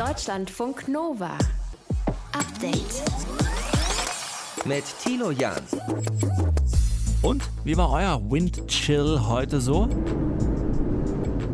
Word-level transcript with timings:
Deutschlandfunk 0.00 0.88
Nova. 0.88 1.36
Update. 2.32 3.02
Mit 4.64 4.84
Tilo 5.04 5.30
Jan. 5.30 5.60
Und 7.20 7.42
wie 7.64 7.76
war 7.76 7.92
euer 7.92 8.18
Windchill 8.30 9.20
heute 9.28 9.60
so? 9.60 9.90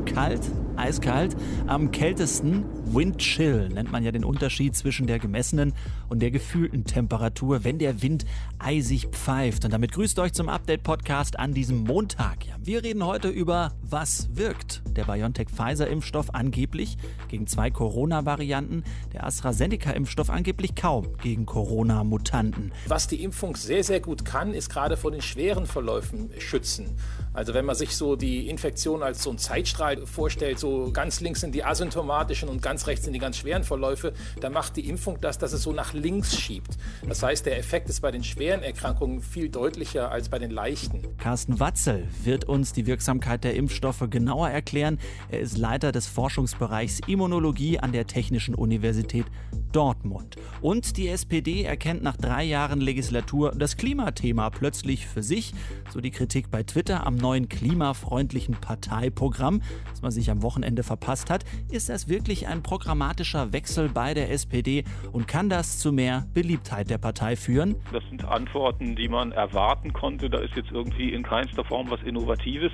Kalt? 0.04 0.42
Eiskalt? 0.76 1.34
Am 1.66 1.90
kältesten 1.90 2.64
Windchill 2.88 3.68
nennt 3.68 3.90
man 3.90 4.04
ja 4.04 4.12
den 4.12 4.24
Unterschied 4.24 4.76
zwischen 4.76 5.06
der 5.06 5.18
gemessenen 5.18 5.74
und 6.08 6.20
der 6.20 6.30
gefühlten 6.30 6.84
Temperatur, 6.84 7.64
wenn 7.64 7.78
der 7.78 8.00
Wind 8.00 8.24
eisig 8.58 9.08
pfeift. 9.08 9.64
Und 9.64 9.72
damit 9.72 9.92
grüßt 9.92 10.18
euch 10.18 10.32
zum 10.32 10.48
Update-Podcast 10.48 11.38
an 11.38 11.52
diesem 11.52 11.78
Montag. 11.78 12.46
Ja, 12.46 12.54
wir 12.62 12.84
reden 12.84 13.04
heute 13.04 13.28
über 13.28 13.72
was 13.82 14.28
wirkt. 14.34 14.82
Der 14.96 15.04
BioNTech-Pfizer-Impfstoff 15.04 16.34
angeblich 16.34 16.96
gegen 17.28 17.46
zwei 17.46 17.70
Corona-Varianten, 17.70 18.84
der 19.12 19.26
AstraZeneca-Impfstoff 19.26 20.30
angeblich 20.30 20.74
kaum 20.74 21.16
gegen 21.22 21.44
Corona-Mutanten. 21.44 22.72
Was 22.86 23.08
die 23.08 23.22
Impfung 23.22 23.56
sehr, 23.56 23.84
sehr 23.84 24.00
gut 24.00 24.24
kann, 24.24 24.54
ist 24.54 24.70
gerade 24.70 24.96
vor 24.96 25.10
den 25.10 25.22
schweren 25.22 25.66
Verläufen 25.66 26.30
schützen. 26.38 26.96
Also 27.32 27.52
wenn 27.52 27.66
man 27.66 27.74
sich 27.74 27.96
so 27.96 28.16
die 28.16 28.48
Infektion 28.48 29.02
als 29.02 29.22
so 29.22 29.30
ein 29.30 29.38
Zeitstrahl 29.38 30.06
vorstellt, 30.06 30.58
so 30.58 30.90
ganz 30.92 31.20
links 31.20 31.40
sind 31.40 31.54
die 31.54 31.64
asymptomatischen 31.64 32.48
und 32.48 32.62
ganz 32.62 32.75
rechts 32.84 33.04
sind 33.04 33.12
die 33.12 33.18
ganz 33.18 33.36
schweren 33.38 33.64
Verläufe, 33.64 34.12
dann 34.40 34.52
macht 34.52 34.76
die 34.76 34.88
Impfung 34.88 35.18
das, 35.20 35.38
dass 35.38 35.52
es 35.52 35.62
so 35.62 35.72
nach 35.72 35.94
links 35.94 36.36
schiebt. 36.36 36.76
Das 37.08 37.22
heißt, 37.22 37.46
der 37.46 37.58
Effekt 37.58 37.88
ist 37.88 38.00
bei 38.00 38.10
den 38.10 38.24
schweren 38.24 38.62
Erkrankungen 38.62 39.22
viel 39.22 39.48
deutlicher 39.48 40.10
als 40.10 40.28
bei 40.28 40.38
den 40.38 40.50
leichten. 40.50 41.02
Carsten 41.18 41.60
Watzel 41.60 42.06
wird 42.24 42.44
uns 42.44 42.72
die 42.72 42.86
Wirksamkeit 42.86 43.44
der 43.44 43.54
Impfstoffe 43.54 44.04
genauer 44.10 44.50
erklären. 44.50 44.98
Er 45.30 45.40
ist 45.40 45.56
Leiter 45.56 45.92
des 45.92 46.06
Forschungsbereichs 46.06 47.00
Immunologie 47.06 47.78
an 47.78 47.92
der 47.92 48.06
Technischen 48.06 48.54
Universität 48.54 49.26
Dortmund. 49.72 50.36
Und 50.62 50.96
die 50.96 51.08
SPD 51.08 51.64
erkennt 51.64 52.02
nach 52.02 52.16
drei 52.16 52.44
Jahren 52.44 52.80
Legislatur 52.80 53.52
das 53.52 53.76
Klimathema 53.76 54.48
plötzlich 54.50 55.06
für 55.06 55.22
sich. 55.22 55.52
So 55.92 56.00
die 56.00 56.10
Kritik 56.10 56.50
bei 56.50 56.62
Twitter 56.62 57.06
am 57.06 57.16
neuen 57.16 57.48
klimafreundlichen 57.48 58.54
Parteiprogramm, 58.54 59.60
das 59.90 60.02
man 60.02 60.10
sich 60.10 60.30
am 60.30 60.42
Wochenende 60.42 60.82
verpasst 60.82 61.28
hat. 61.28 61.44
Ist 61.70 61.88
das 61.88 62.08
wirklich 62.08 62.46
ein 62.46 62.62
programmatischer 62.66 63.52
Wechsel 63.52 63.88
bei 63.88 64.12
der 64.12 64.32
SPD 64.32 64.82
und 65.12 65.28
kann 65.28 65.48
das 65.48 65.78
zu 65.78 65.92
mehr 65.92 66.26
Beliebtheit 66.34 66.90
der 66.90 66.98
Partei 66.98 67.36
führen? 67.36 67.76
Das 67.92 68.02
sind 68.10 68.24
Antworten, 68.24 68.96
die 68.96 69.08
man 69.08 69.30
erwarten 69.30 69.92
konnte. 69.92 70.28
Da 70.28 70.38
ist 70.38 70.56
jetzt 70.56 70.72
irgendwie 70.72 71.12
in 71.12 71.22
keinster 71.22 71.64
Form 71.64 71.88
was 71.90 72.02
Innovatives. 72.02 72.72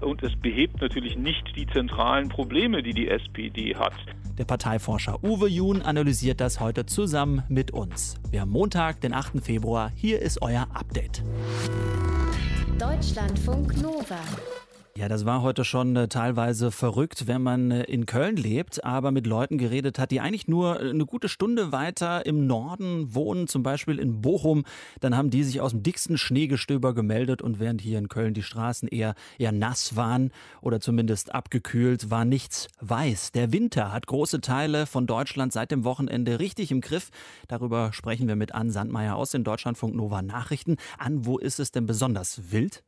Und 0.00 0.24
es 0.24 0.32
behebt 0.42 0.80
natürlich 0.80 1.16
nicht 1.16 1.54
die 1.54 1.68
zentralen 1.68 2.28
Probleme, 2.28 2.82
die 2.82 2.92
die 2.92 3.08
SPD 3.08 3.76
hat. 3.76 3.94
Der 4.38 4.44
Parteiforscher 4.44 5.22
Uwe 5.22 5.48
Jun 5.48 5.82
analysiert 5.82 6.40
das 6.40 6.58
heute 6.58 6.84
zusammen 6.86 7.44
mit 7.48 7.70
uns. 7.70 8.16
Wir 8.32 8.40
haben 8.40 8.50
Montag, 8.50 9.00
den 9.02 9.14
8. 9.14 9.40
Februar. 9.40 9.92
Hier 9.94 10.20
ist 10.20 10.42
euer 10.42 10.66
Update. 10.74 11.22
Deutschlandfunk 12.76 13.80
Nova. 13.80 14.18
Ja, 14.98 15.06
das 15.06 15.24
war 15.24 15.42
heute 15.42 15.64
schon 15.64 15.94
äh, 15.94 16.08
teilweise 16.08 16.72
verrückt, 16.72 17.28
wenn 17.28 17.40
man 17.40 17.70
äh, 17.70 17.84
in 17.84 18.04
Köln 18.04 18.34
lebt, 18.34 18.82
aber 18.82 19.12
mit 19.12 19.28
Leuten 19.28 19.56
geredet 19.56 19.96
hat, 19.96 20.10
die 20.10 20.18
eigentlich 20.18 20.48
nur 20.48 20.80
äh, 20.80 20.90
eine 20.90 21.06
gute 21.06 21.28
Stunde 21.28 21.70
weiter 21.70 22.26
im 22.26 22.48
Norden 22.48 23.14
wohnen, 23.14 23.46
zum 23.46 23.62
Beispiel 23.62 24.00
in 24.00 24.20
Bochum. 24.22 24.64
Dann 24.98 25.16
haben 25.16 25.30
die 25.30 25.44
sich 25.44 25.60
aus 25.60 25.70
dem 25.70 25.84
dicksten 25.84 26.18
Schneegestöber 26.18 26.94
gemeldet 26.94 27.42
und 27.42 27.60
während 27.60 27.80
hier 27.80 27.96
in 27.96 28.08
Köln 28.08 28.34
die 28.34 28.42
Straßen 28.42 28.88
eher, 28.88 29.14
eher 29.38 29.52
nass 29.52 29.94
waren 29.94 30.32
oder 30.62 30.80
zumindest 30.80 31.32
abgekühlt, 31.32 32.10
war 32.10 32.24
nichts 32.24 32.66
weiß. 32.80 33.30
Der 33.30 33.52
Winter 33.52 33.92
hat 33.92 34.08
große 34.08 34.40
Teile 34.40 34.84
von 34.86 35.06
Deutschland 35.06 35.52
seit 35.52 35.70
dem 35.70 35.84
Wochenende 35.84 36.40
richtig 36.40 36.72
im 36.72 36.80
Griff. 36.80 37.10
Darüber 37.46 37.92
sprechen 37.92 38.26
wir 38.26 38.34
mit 38.34 38.52
Ann 38.52 38.72
Sandmeier 38.72 39.14
aus 39.14 39.30
den 39.30 39.44
Deutschlandfunk 39.44 39.94
Nova 39.94 40.22
Nachrichten. 40.22 40.76
An, 40.98 41.24
wo 41.24 41.38
ist 41.38 41.60
es 41.60 41.70
denn 41.70 41.86
besonders 41.86 42.50
wild? 42.50 42.82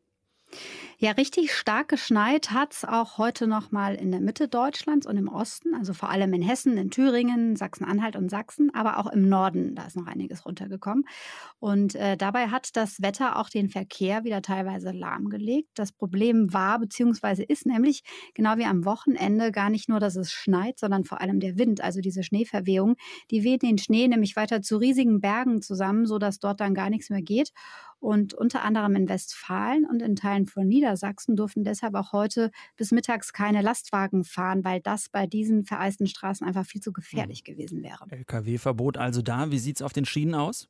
Ja, 0.98 1.12
richtig 1.12 1.54
stark 1.54 1.88
geschneit 1.88 2.50
hat 2.50 2.74
es 2.74 2.84
auch 2.84 3.16
heute 3.16 3.46
noch 3.46 3.70
mal 3.70 3.94
in 3.94 4.10
der 4.10 4.20
Mitte 4.20 4.48
Deutschlands 4.48 5.06
und 5.06 5.16
im 5.16 5.28
Osten, 5.28 5.74
also 5.74 5.94
vor 5.94 6.10
allem 6.10 6.34
in 6.34 6.42
Hessen, 6.42 6.76
in 6.76 6.90
Thüringen, 6.90 7.56
Sachsen-Anhalt 7.56 8.16
und 8.16 8.28
Sachsen, 8.28 8.68
aber 8.74 8.98
auch 8.98 9.06
im 9.06 9.26
Norden, 9.26 9.74
da 9.74 9.86
ist 9.86 9.96
noch 9.96 10.06
einiges 10.06 10.44
runtergekommen. 10.44 11.04
Und 11.58 11.94
äh, 11.94 12.18
dabei 12.18 12.48
hat 12.48 12.76
das 12.76 13.00
Wetter 13.00 13.38
auch 13.38 13.48
den 13.48 13.70
Verkehr 13.70 14.24
wieder 14.24 14.42
teilweise 14.42 14.90
lahmgelegt. 14.90 15.70
Das 15.74 15.92
Problem 15.92 16.52
war 16.52 16.78
bzw. 16.78 17.44
ist 17.44 17.64
nämlich 17.64 18.02
genau 18.34 18.58
wie 18.58 18.66
am 18.66 18.84
Wochenende 18.84 19.52
gar 19.52 19.70
nicht 19.70 19.88
nur, 19.88 20.00
dass 20.00 20.16
es 20.16 20.30
schneit, 20.32 20.78
sondern 20.78 21.04
vor 21.04 21.22
allem 21.22 21.40
der 21.40 21.56
Wind, 21.56 21.80
also 21.82 22.00
diese 22.00 22.22
Schneeverwehung, 22.22 22.96
die 23.30 23.42
weht 23.42 23.62
den 23.62 23.78
Schnee 23.78 24.06
nämlich 24.06 24.36
weiter 24.36 24.60
zu 24.60 24.76
riesigen 24.76 25.20
Bergen 25.22 25.62
zusammen, 25.62 26.04
sodass 26.04 26.38
dort 26.40 26.60
dann 26.60 26.74
gar 26.74 26.90
nichts 26.90 27.08
mehr 27.08 27.22
geht. 27.22 27.52
Und 28.00 28.34
unter 28.34 28.62
anderem 28.62 28.96
in 28.96 29.08
Westfalen 29.08 29.84
und 29.84 30.00
in 30.00 30.16
Teilen 30.16 30.46
von 30.46 30.66
Niedersachsen 30.66 31.36
durften 31.36 31.64
deshalb 31.64 31.94
auch 31.94 32.12
heute 32.12 32.50
bis 32.76 32.92
mittags 32.92 33.32
keine 33.32 33.60
Lastwagen 33.60 34.24
fahren, 34.24 34.64
weil 34.64 34.80
das 34.80 35.10
bei 35.10 35.26
diesen 35.26 35.64
vereisten 35.64 36.06
Straßen 36.06 36.46
einfach 36.46 36.64
viel 36.64 36.80
zu 36.80 36.92
gefährlich 36.92 37.42
mhm. 37.46 37.52
gewesen 37.52 37.82
wäre. 37.82 38.06
Lkw-Verbot 38.08 38.96
also 38.96 39.20
da. 39.20 39.50
Wie 39.50 39.58
sieht 39.58 39.76
es 39.76 39.82
auf 39.82 39.92
den 39.92 40.06
Schienen 40.06 40.34
aus? 40.34 40.68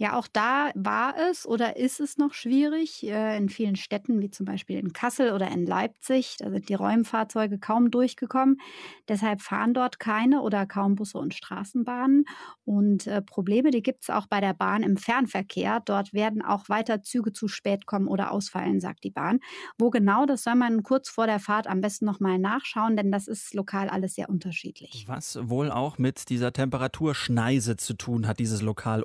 Ja, 0.00 0.16
auch 0.16 0.28
da 0.32 0.70
war 0.76 1.16
es 1.30 1.44
oder 1.44 1.76
ist 1.76 1.98
es 1.98 2.18
noch 2.18 2.32
schwierig. 2.32 3.04
Äh, 3.04 3.36
in 3.36 3.48
vielen 3.48 3.74
Städten, 3.74 4.20
wie 4.20 4.30
zum 4.30 4.46
Beispiel 4.46 4.78
in 4.78 4.92
Kassel 4.92 5.32
oder 5.32 5.48
in 5.50 5.66
Leipzig, 5.66 6.36
da 6.38 6.50
sind 6.50 6.68
die 6.68 6.74
Räumfahrzeuge 6.74 7.58
kaum 7.58 7.90
durchgekommen. 7.90 8.60
Deshalb 9.08 9.42
fahren 9.42 9.74
dort 9.74 9.98
keine 9.98 10.42
oder 10.42 10.66
kaum 10.66 10.94
Busse 10.94 11.18
und 11.18 11.34
Straßenbahnen. 11.34 12.26
Und 12.64 13.08
äh, 13.08 13.22
Probleme, 13.22 13.72
die 13.72 13.82
gibt 13.82 14.04
es 14.04 14.10
auch 14.10 14.28
bei 14.28 14.40
der 14.40 14.54
Bahn 14.54 14.84
im 14.84 14.96
Fernverkehr. 14.96 15.82
Dort 15.84 16.12
werden 16.12 16.42
auch 16.42 16.68
weiter 16.68 17.02
Züge 17.02 17.32
zu 17.32 17.48
spät 17.48 17.86
kommen 17.86 18.06
oder 18.06 18.30
ausfallen, 18.30 18.80
sagt 18.80 19.02
die 19.02 19.10
Bahn. 19.10 19.40
Wo 19.78 19.90
genau, 19.90 20.26
das 20.26 20.44
soll 20.44 20.54
man 20.54 20.84
kurz 20.84 21.08
vor 21.08 21.26
der 21.26 21.40
Fahrt 21.40 21.66
am 21.66 21.80
besten 21.80 22.04
nochmal 22.04 22.38
nachschauen, 22.38 22.96
denn 22.96 23.10
das 23.10 23.26
ist 23.26 23.52
lokal 23.52 23.88
alles 23.88 24.14
sehr 24.14 24.28
unterschiedlich. 24.28 25.04
Was 25.08 25.38
wohl 25.42 25.72
auch 25.72 25.98
mit 25.98 26.28
dieser 26.28 26.52
Temperaturschneise 26.52 27.76
zu 27.76 27.94
tun 27.94 28.28
hat, 28.28 28.38
dieses 28.38 28.62
lokal 28.62 29.02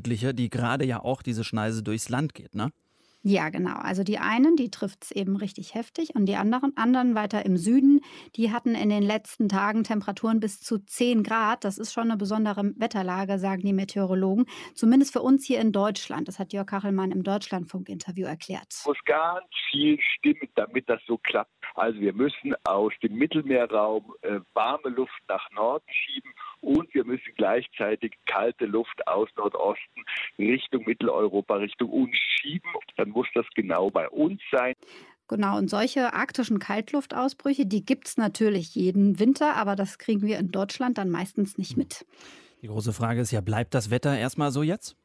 unterschiedliche 0.00 0.34
die 0.34 0.50
gerade 0.50 0.84
ja 0.84 1.02
auch 1.02 1.22
diese 1.22 1.44
Schneise 1.44 1.82
durchs 1.82 2.08
Land 2.08 2.34
geht, 2.34 2.54
ne? 2.54 2.70
Ja, 3.22 3.50
genau. 3.50 3.76
Also 3.76 4.02
die 4.02 4.16
einen, 4.16 4.56
die 4.56 4.70
trifft 4.70 5.04
es 5.04 5.10
eben 5.10 5.36
richtig 5.36 5.74
heftig 5.74 6.14
und 6.14 6.24
die 6.24 6.36
anderen, 6.36 6.74
anderen 6.78 7.14
weiter 7.14 7.44
im 7.44 7.58
Süden, 7.58 8.00
die 8.34 8.50
hatten 8.50 8.74
in 8.74 8.88
den 8.88 9.02
letzten 9.02 9.50
Tagen 9.50 9.84
Temperaturen 9.84 10.40
bis 10.40 10.60
zu 10.60 10.78
10 10.78 11.22
Grad. 11.22 11.64
Das 11.64 11.76
ist 11.76 11.92
schon 11.92 12.04
eine 12.04 12.16
besondere 12.16 12.72
Wetterlage, 12.78 13.38
sagen 13.38 13.60
die 13.60 13.74
Meteorologen. 13.74 14.46
Zumindest 14.74 15.12
für 15.12 15.20
uns 15.20 15.44
hier 15.44 15.60
in 15.60 15.70
Deutschland. 15.70 16.28
Das 16.28 16.38
hat 16.38 16.54
Jörg 16.54 16.66
Kachelmann 16.66 17.10
im 17.10 17.22
Deutschlandfunk-Interview 17.22 18.24
erklärt. 18.26 18.68
Es 18.70 18.86
muss 18.86 18.96
ganz 19.04 19.44
viel 19.70 19.98
stimmen, 20.00 20.48
damit 20.54 20.88
das 20.88 21.02
so 21.06 21.18
klappt. 21.18 21.52
Also 21.74 22.00
wir 22.00 22.14
müssen 22.14 22.54
aus 22.64 22.94
dem 23.02 23.16
Mittelmeerraum 23.16 24.14
äh, 24.22 24.40
warme 24.54 24.88
Luft 24.88 25.20
nach 25.28 25.46
Norden 25.50 25.84
schieben 25.90 26.32
und 26.60 26.92
wir 26.94 27.04
müssen 27.04 27.32
gleichzeitig 27.36 28.12
kalte 28.26 28.66
Luft 28.66 29.06
aus 29.06 29.28
Nordosten 29.36 30.04
Richtung 30.38 30.84
Mitteleuropa, 30.84 31.56
Richtung 31.56 31.90
uns 31.90 32.16
schieben. 32.16 32.70
Dann 32.96 33.10
muss 33.10 33.26
das 33.34 33.46
genau 33.54 33.90
bei 33.90 34.08
uns 34.08 34.40
sein. 34.50 34.74
Genau, 35.28 35.56
und 35.58 35.70
solche 35.70 36.12
arktischen 36.12 36.58
Kaltluftausbrüche, 36.58 37.64
die 37.64 37.84
gibt 37.84 38.08
es 38.08 38.16
natürlich 38.16 38.74
jeden 38.74 39.20
Winter, 39.20 39.54
aber 39.54 39.76
das 39.76 39.98
kriegen 39.98 40.22
wir 40.22 40.38
in 40.38 40.50
Deutschland 40.50 40.98
dann 40.98 41.08
meistens 41.08 41.56
nicht 41.56 41.76
mit. 41.76 42.04
Die 42.62 42.66
große 42.66 42.92
Frage 42.92 43.20
ist 43.20 43.30
ja, 43.30 43.40
bleibt 43.40 43.72
das 43.74 43.90
Wetter 43.90 44.18
erstmal 44.18 44.50
so 44.50 44.62
jetzt? 44.62 44.96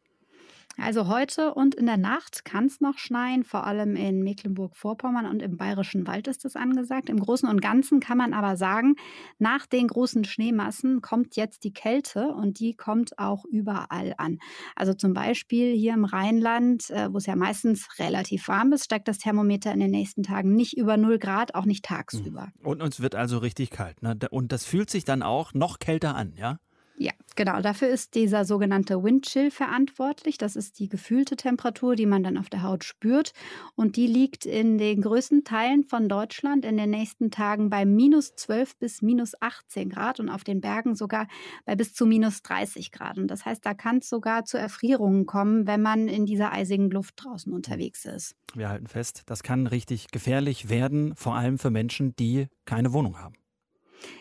Also 0.78 1.08
heute 1.08 1.54
und 1.54 1.76
in 1.76 1.86
der 1.86 1.98
Nacht 1.98 2.44
kann 2.44 2.66
es 2.66 2.82
noch 2.82 2.98
schneien, 2.98 3.44
vor 3.44 3.66
allem 3.66 3.96
in 3.96 4.24
Mecklenburg-Vorpommern 4.24 5.26
und 5.26 5.42
im 5.42 5.58
Bayerischen 5.58 6.06
Wald 6.06 6.28
ist 6.28 6.44
es 6.44 6.56
angesagt. 6.56 7.10
Im 7.10 7.20
Großen 7.20 7.48
und 7.48 7.62
Ganzen 7.62 8.00
kann 8.00 8.18
man 8.18 8.34
aber 8.34 8.58
sagen, 8.58 8.96
nach 9.40 9.66
den 9.66 9.88
großen 9.88 10.26
Schneemassen 10.26 11.02
kommt 11.02 11.36
jetzt 11.36 11.64
die 11.64 11.74
Kälte 11.74 12.28
und 12.28 12.60
die 12.60 12.76
kommt 12.76 13.18
auch 13.18 13.46
überall 13.46 14.14
an. 14.18 14.40
Also 14.76 14.94
zum 14.94 15.14
Beispiel 15.14 15.74
hier 15.74 15.94
im 15.94 16.06
Rheinland, 16.06 16.90
äh, 16.90 17.12
wo 17.12 17.18
es 17.18 17.26
ja 17.26 17.36
meistens 17.36 17.88
relativ 18.00 18.48
warm 18.48 18.74
ist, 18.74 18.86
steigt 18.86 19.08
das 19.08 19.18
Thermometer 19.18 19.72
in 19.72 19.80
den 19.80 19.92
nächsten 19.92 20.24
Tagen 20.24 20.56
nicht 20.56 20.78
über 20.78 20.98
0 20.98 21.20
Grad, 21.20 21.56
auch 21.56 21.66
nicht 21.66 21.86
tagsüber. 21.86 22.50
Und 22.64 22.82
uns 22.82 23.00
wird 23.00 23.16
also 23.16 23.38
richtig 23.38 23.70
kalt. 23.70 24.02
Ne? 24.02 24.18
Und 24.30 24.52
das 24.52 24.66
fühlt 24.66 24.90
sich 24.90 25.06
dann 25.06 25.24
auch 25.24 25.54
noch 25.54 25.80
kälter 25.80 26.16
an, 26.16 26.34
ja? 26.38 26.60
Ja, 26.98 27.12
genau. 27.36 27.62
Dafür 27.62 27.90
ist 27.90 28.16
dieser 28.16 28.46
sogenannte 28.46 29.04
Windchill 29.04 29.52
verantwortlich. 29.52 30.38
Das 30.38 30.56
ist 30.56 30.80
die 30.80 30.88
gefühlte 30.88 31.36
Temperatur, 31.36 31.96
die 31.96 32.06
man 32.06 32.24
dann 32.24 32.38
auf 32.38 32.50
der 32.50 32.64
Haut 32.64 32.86
spürt. 32.86 33.34
Und 33.76 33.98
die 33.98 34.08
liegt 34.08 34.46
in 34.46 34.78
den 34.78 35.02
größten 35.02 35.44
Teilen 35.44 35.84
von 35.84 36.08
Deutschland 36.08 36.64
in 36.64 36.78
den 36.78 36.90
nächsten 36.90 37.32
Tagen 37.32 37.70
bei 37.70 37.86
minus 37.86 38.36
12 38.36 38.78
bis 38.78 39.02
minus 39.02 39.34
18 39.42 39.90
Grad 39.90 40.22
und 40.22 40.30
auf 40.30 40.46
den 40.46 40.62
Bergen 40.62 40.96
sogar 40.96 41.28
bei 41.66 41.76
bis 41.76 41.94
zu 41.94 42.06
minus 42.06 42.42
30 42.44 42.92
Grad. 42.92 43.18
Und 43.18 43.28
das 43.28 43.46
heißt, 43.46 43.66
da 43.66 43.74
kann 43.74 43.98
es 43.98 44.08
sogar 44.08 44.46
zu 44.46 44.58
Erfrierungen 44.58 45.26
kommen, 45.26 45.68
wenn 45.68 45.82
man 45.82 46.08
in 46.08 46.26
dieser 46.26 46.54
eisigen 46.54 46.90
Luft 46.90 47.16
draußen 47.18 47.52
unterwegs 47.52 48.06
ist. 48.06 48.36
Wir 48.54 48.70
halten 48.70 48.88
fest, 48.88 49.24
das 49.26 49.44
kann 49.44 49.68
richtig 49.68 50.12
gefährlich 50.12 50.70
werden, 50.70 51.14
vor 51.16 51.36
allem 51.36 51.58
für 51.58 51.72
Menschen, 51.72 52.16
die 52.16 52.48
keine 52.64 52.94
Wohnung 52.94 53.20
haben. 53.20 53.36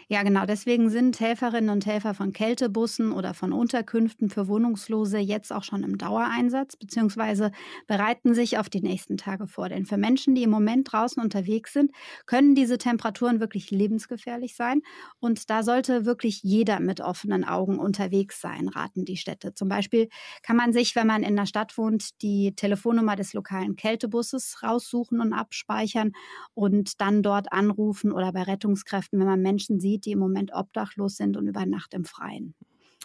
Ja, 0.08 0.22
genau. 0.22 0.44
Deswegen 0.46 0.90
sind 0.90 1.18
Helferinnen 1.20 1.70
und 1.70 1.86
Helfer 1.86 2.14
von 2.14 2.32
Kältebussen 2.32 3.12
oder 3.12 3.34
von 3.34 3.52
Unterkünften 3.52 4.28
für 4.30 4.48
Wohnungslose 4.48 5.18
jetzt 5.18 5.52
auch 5.52 5.64
schon 5.64 5.82
im 5.82 5.98
Dauereinsatz 5.98 6.76
bzw. 6.76 7.50
bereiten 7.86 8.34
sich 8.34 8.58
auf 8.58 8.68
die 8.68 8.80
nächsten 8.82 9.16
Tage 9.16 9.46
vor. 9.46 9.68
Denn 9.68 9.86
für 9.86 9.96
Menschen, 9.96 10.34
die 10.34 10.42
im 10.42 10.50
Moment 10.50 10.92
draußen 10.92 11.22
unterwegs 11.22 11.72
sind, 11.72 11.90
können 12.26 12.54
diese 12.54 12.78
Temperaturen 12.78 13.40
wirklich 13.40 13.70
lebensgefährlich 13.70 14.56
sein. 14.56 14.82
Und 15.20 15.50
da 15.50 15.62
sollte 15.62 16.04
wirklich 16.04 16.42
jeder 16.42 16.80
mit 16.80 17.00
offenen 17.00 17.44
Augen 17.44 17.78
unterwegs 17.78 18.40
sein, 18.40 18.68
raten 18.68 19.04
die 19.04 19.16
Städte. 19.16 19.54
Zum 19.54 19.68
Beispiel 19.68 20.08
kann 20.42 20.56
man 20.56 20.72
sich, 20.72 20.94
wenn 20.96 21.06
man 21.06 21.22
in 21.22 21.36
der 21.36 21.46
Stadt 21.46 21.76
wohnt, 21.78 22.20
die 22.22 22.54
Telefonnummer 22.54 23.16
des 23.16 23.32
lokalen 23.32 23.76
Kältebusses 23.76 24.62
raussuchen 24.62 25.20
und 25.20 25.32
abspeichern 25.32 26.12
und 26.54 27.00
dann 27.00 27.22
dort 27.22 27.52
anrufen 27.52 28.12
oder 28.12 28.32
bei 28.32 28.42
Rettungskräften, 28.42 29.18
wenn 29.18 29.26
man 29.26 29.40
Menschen 29.42 29.80
sieht, 29.80 30.03
die 30.04 30.12
im 30.12 30.18
Moment 30.18 30.52
obdachlos 30.52 31.16
sind 31.16 31.36
und 31.36 31.46
über 31.46 31.66
Nacht 31.66 31.94
im 31.94 32.04
Freien. 32.04 32.54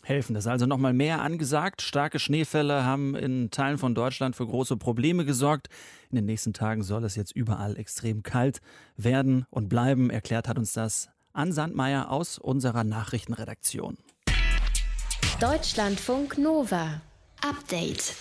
Helfen. 0.04 0.34
Das 0.34 0.46
ist 0.46 0.51
also 0.51 0.66
nochmal 0.66 0.94
mehr 0.94 1.22
angesagt. 1.22 1.81
Starke 1.81 2.19
Schneefälle 2.19 2.86
haben 2.86 3.16
in 3.16 3.51
Teilen 3.51 3.78
von 3.78 3.96
Deutschland 3.96 4.36
für 4.36 4.46
große 4.48 4.78
Probleme 4.78 5.25
gesorgt. 5.25 5.68
In 6.10 6.16
den 6.16 6.25
nächsten 6.25 6.54
Tagen 6.54 6.84
soll 6.84 7.04
es 7.04 7.16
jetzt 7.16 7.36
überall 7.36 7.78
extrem 7.78 8.24
kalt 8.24 8.62
werden 8.96 9.46
und 9.50 9.68
bleiben. 9.68 10.10
Erklärt 10.10 10.48
hat 10.48 10.57
uns 10.57 10.74
das 10.74 11.10
Ann 11.34 11.51
Sandmeier 11.51 12.10
aus 12.10 12.38
unserer 12.38 12.84
Nachrichtenredaktion. 12.84 13.98
Deutschlandfunk 15.40 16.38
Nova. 16.38 17.01
Update. 17.42 18.16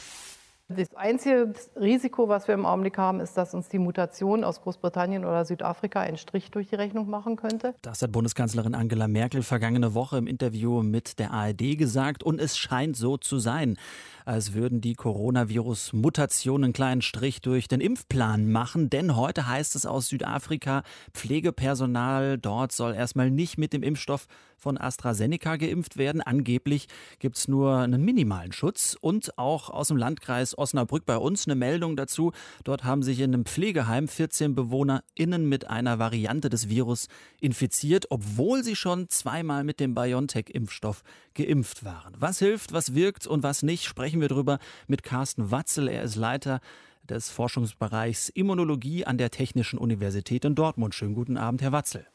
Das 0.71 0.95
einzige 0.95 1.55
Risiko, 1.77 2.29
was 2.29 2.47
wir 2.47 2.55
im 2.55 2.67
Augenblick 2.67 2.99
haben, 2.99 3.21
ist, 3.21 3.39
dass 3.39 3.55
uns 3.55 3.71
die 3.71 3.79
Mutation 3.79 4.45
aus 4.45 4.61
Großbritannien 4.61 5.25
oder 5.25 5.47
Südafrika 5.47 6.01
einen 6.01 6.19
Strich 6.19 6.51
durch 6.51 6.69
die 6.69 6.75
Rechnung 6.75 7.09
machen 7.09 7.37
könnte. 7.37 7.75
Das 7.81 8.03
hat 8.03 8.13
Bundeskanzlerin 8.13 8.75
Angela 8.75 9.09
Merkel 9.09 9.43
vergangene 9.43 9.95
Woche 9.95 10.19
im 10.19 10.27
Interview 10.27 10.83
mit 10.83 11.19
der 11.19 11.31
ARD 11.31 11.79
gesagt. 11.79 12.23
Und 12.23 12.39
es 12.39 12.59
scheint 12.59 12.97
so 12.97 13.17
zu 13.17 13.39
sein, 13.39 13.79
als 14.27 14.53
würden 14.53 14.83
die 14.83 14.93
Coronavirus-Mutationen 14.93 16.65
einen 16.65 16.73
kleinen 16.75 17.01
Strich 17.01 17.41
durch 17.41 17.67
den 17.67 17.81
Impfplan 17.81 18.53
machen. 18.53 18.91
Denn 18.91 19.17
heute 19.17 19.49
heißt 19.49 19.75
es 19.75 19.87
aus 19.87 20.09
Südafrika, 20.09 20.83
Pflegepersonal 21.15 22.37
dort 22.37 22.73
soll 22.73 22.93
erstmal 22.93 23.31
nicht 23.31 23.57
mit 23.57 23.73
dem 23.73 23.83
Impfstoff 23.83 24.27
von 24.59 24.77
AstraZeneca 24.77 25.57
geimpft 25.57 25.97
werden. 25.97 26.21
Angeblich 26.21 26.89
gibt 27.21 27.39
es 27.39 27.49
nur 27.49 27.79
einen 27.79 28.05
minimalen 28.05 28.53
Schutz. 28.53 28.99
Und 29.01 29.39
auch 29.39 29.71
aus 29.71 29.89
dem 29.89 29.97
Landkreis 29.97 30.55
Osnabrück 30.59 31.07
bei 31.07 31.17
uns 31.17 31.47
eine 31.47 31.55
Meldung 31.55 31.97
dazu. 31.97 32.33
Dort 32.65 32.85
haben 32.85 33.03
sich 33.03 33.21
in 33.21 33.33
einem 33.33 33.45
Pflegeheim 33.45 34.09
14 34.09 34.55
BewohnerInnen 34.55 35.49
mit 35.49 35.71
einer 35.71 35.99
Variante 35.99 36.51
des 36.51 36.69
Virus 36.69 37.09
infiziert, 37.41 38.07
obwohl 38.11 38.65
sie 38.65 38.77
schon 38.77 39.09
zweimal 39.09 39.65
mit 39.65 39.81
dem 39.81 39.95
BioNTech-Impfstoff 39.95 41.03
geimpft 41.35 41.85
waren. 41.85 42.15
Was 42.19 42.39
hilft, 42.39 42.73
was 42.73 42.95
wirkt 42.95 43.27
und 43.27 43.43
was 43.43 43.63
nicht, 43.63 43.85
sprechen 43.85 44.21
wir 44.21 44.29
darüber 44.29 44.59
mit 44.87 45.03
Carsten 45.03 45.51
Watzel. 45.51 45.89
Er 45.89 46.03
ist 46.03 46.17
Leiter 46.17 46.61
des 47.09 47.31
Forschungsbereichs 47.31 48.29
Immunologie 48.29 49.05
an 49.05 49.19
der 49.19 49.31
Technischen 49.31 49.79
Universität 49.79 50.45
in 50.45 50.55
Dortmund. 50.55 50.95
Schönen 50.95 51.15
guten 51.15 51.37
Abend, 51.37 51.63
Herr 51.63 51.73
Watzel. 51.73 52.07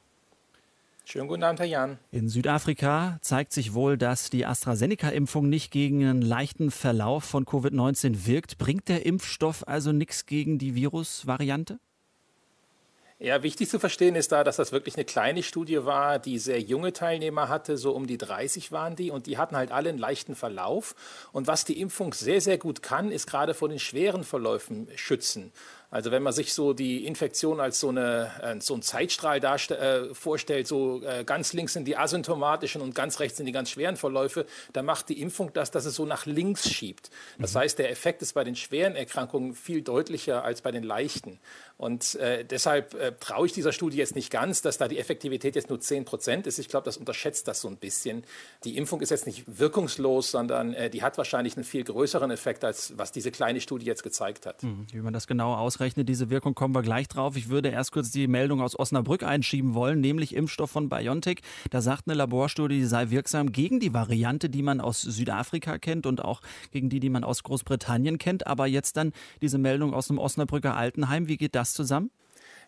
Schönen 1.06 1.28
guten 1.28 1.44
Abend, 1.44 1.60
Herr 1.60 1.68
Jan. 1.68 1.98
In 2.12 2.30
Südafrika 2.30 3.18
zeigt 3.22 3.52
sich 3.52 3.74
wohl, 3.74 3.98
dass 3.98 4.30
die 4.30 4.46
AstraZeneca-Impfung 4.46 5.50
nicht 5.50 5.70
gegen 5.70 6.02
einen 6.02 6.22
leichten 6.22 6.72
Verlauf 6.72 7.26
von 7.26 7.46
Covid-19 7.46 8.26
wirkt. 8.26 8.58
Bringt 8.58 8.88
der 8.88 9.06
Impfstoff 9.06 9.68
also 9.68 9.92
nichts 9.92 10.26
gegen 10.26 10.60
die 10.60 10.76
Virusvariante? 10.76 11.80
Ja, 13.20 13.42
wichtig 13.42 13.70
zu 13.70 13.80
verstehen 13.80 14.16
ist 14.16 14.34
da, 14.34 14.44
dass 14.44 14.58
das 14.58 14.74
wirklich 14.74 14.96
eine 14.96 15.06
kleine 15.06 15.44
Studie 15.44 15.86
war, 15.86 16.20
die 16.20 16.40
sehr 16.40 16.60
junge 16.60 16.92
Teilnehmer 16.92 17.48
hatte, 17.48 17.78
so 17.78 17.92
um 17.92 18.06
die 18.06 18.18
30 18.18 18.74
waren 18.74 18.98
die 18.98 19.12
und 19.12 19.28
die 19.28 19.38
hatten 19.38 19.56
halt 19.56 19.72
alle 19.72 19.90
einen 19.90 19.98
leichten 19.98 20.36
Verlauf. 20.36 20.94
Und 21.32 21.48
was 21.48 21.64
die 21.64 21.80
Impfung 21.80 22.14
sehr, 22.14 22.42
sehr 22.42 22.58
gut 22.58 22.82
kann, 22.82 23.12
ist 23.12 23.28
gerade 23.28 23.54
vor 23.54 23.70
den 23.70 23.80
schweren 23.80 24.26
Verläufen 24.26 24.90
schützen. 24.96 25.54
Also 25.94 26.10
wenn 26.10 26.24
man 26.24 26.34
sich 26.34 26.56
so 26.56 26.74
die 26.74 27.06
Infektion 27.06 27.60
als 27.60 27.80
so, 27.80 27.90
eine, 27.90 28.32
äh, 28.42 28.60
so 28.60 28.74
einen 28.74 28.82
Zeitstrahl 28.82 29.38
äh, 29.44 30.16
vorstellt, 30.16 30.66
so 30.66 31.04
äh, 31.04 31.24
ganz 31.24 31.54
links 31.54 31.74
sind 31.74 31.88
die 31.88 31.96
asymptomatischen 31.96 32.82
und 32.82 32.96
ganz 32.96 33.20
rechts 33.20 33.38
sind 33.38 33.46
die 33.46 33.52
ganz 33.52 33.70
schweren 33.70 33.96
Verläufe, 33.96 34.48
dann 34.74 34.86
macht 34.86 35.10
die 35.10 35.22
Impfung 35.22 35.54
das, 35.54 35.70
dass 35.70 35.86
es 35.86 35.94
so 35.94 36.08
nach 36.08 36.26
links 36.26 36.68
schiebt. 36.68 37.12
Das 37.38 37.54
mhm. 37.54 37.60
heißt, 37.60 37.78
der 37.78 37.92
Effekt 37.92 38.24
ist 38.24 38.34
bei 38.34 38.44
den 38.44 38.56
schweren 38.56 38.96
Erkrankungen 38.96 39.54
viel 39.54 39.84
deutlicher 39.84 40.44
als 40.44 40.62
bei 40.62 40.72
den 40.72 40.82
leichten. 40.82 41.40
Und 41.78 42.16
äh, 42.16 42.44
deshalb 42.44 42.96
äh, 42.96 43.12
traue 43.20 43.46
ich 43.46 43.54
dieser 43.54 43.72
Studie 43.72 43.98
jetzt 43.98 44.16
nicht 44.16 44.32
ganz, 44.32 44.64
dass 44.64 44.80
da 44.80 44.88
die 44.88 44.98
Effektivität 44.98 45.56
jetzt 45.56 45.70
nur 45.70 45.80
10 45.80 46.06
Prozent 46.06 46.48
ist. 46.48 46.58
Ich 46.58 46.70
glaube, 46.70 46.86
das 46.86 46.98
unterschätzt 46.98 47.48
das 47.48 47.62
so 47.62 47.68
ein 47.68 47.78
bisschen. 47.78 48.24
Die 48.64 48.78
Impfung 48.78 49.02
ist 49.02 49.12
jetzt 49.12 49.28
nicht 49.28 49.44
wirkungslos, 49.60 50.32
sondern 50.32 50.74
äh, 50.74 50.90
die 50.90 51.04
hat 51.04 51.20
wahrscheinlich 51.20 51.56
einen 51.56 51.66
viel 51.66 51.84
größeren 51.84 52.32
Effekt, 52.32 52.64
als 52.64 52.98
was 52.98 53.12
diese 53.12 53.32
kleine 53.32 53.62
Studie 53.62 53.86
jetzt 53.86 54.02
gezeigt 54.02 54.48
hat. 54.48 54.64
Mhm. 54.64 54.88
Wie 54.92 55.02
man 55.02 55.14
das 55.14 55.28
genau 55.28 55.54
ausrechnet 55.54 55.83
ausrechnet, 55.84 56.08
diese 56.08 56.30
Wirkung, 56.30 56.56
kommen 56.56 56.74
wir 56.74 56.82
gleich 56.82 57.10
drauf. 57.10 57.36
Ich 57.36 57.50
würde 57.50 57.68
erst 57.68 57.92
kurz 57.92 58.10
die 58.10 58.28
Meldung 58.28 58.62
aus 58.62 58.80
Osnabrück 58.80 59.22
einschieben 59.22 59.74
wollen, 59.74 60.00
nämlich 60.00 60.34
Impfstoff 60.34 60.72
von 60.72 60.88
BioNTech. 60.88 61.42
Da 61.72 61.82
sagt 61.82 62.08
eine 62.08 62.16
Laborstudie, 62.16 62.80
die 62.80 62.86
sei 62.86 63.10
wirksam 63.10 63.52
gegen 63.52 63.82
die 63.82 63.94
Variante, 63.94 64.50
die 64.50 64.62
man 64.62 64.80
aus 64.80 65.02
Südafrika 65.02 65.80
kennt 65.80 66.06
und 66.06 66.24
auch 66.24 66.40
gegen 66.72 66.88
die, 66.88 67.02
die 67.02 67.10
man 67.10 67.26
aus 67.26 67.44
Großbritannien 67.44 68.18
kennt. 68.18 68.48
Aber 68.48 68.66
jetzt 68.66 68.96
dann 68.96 69.12
diese 69.42 69.58
Meldung 69.58 69.94
aus 69.94 70.08
dem 70.08 70.20
Osnabrücker 70.20 70.74
Altenheim. 70.74 71.28
Wie 71.28 71.36
geht 71.36 71.54
das 71.54 71.74
zusammen? 71.74 72.12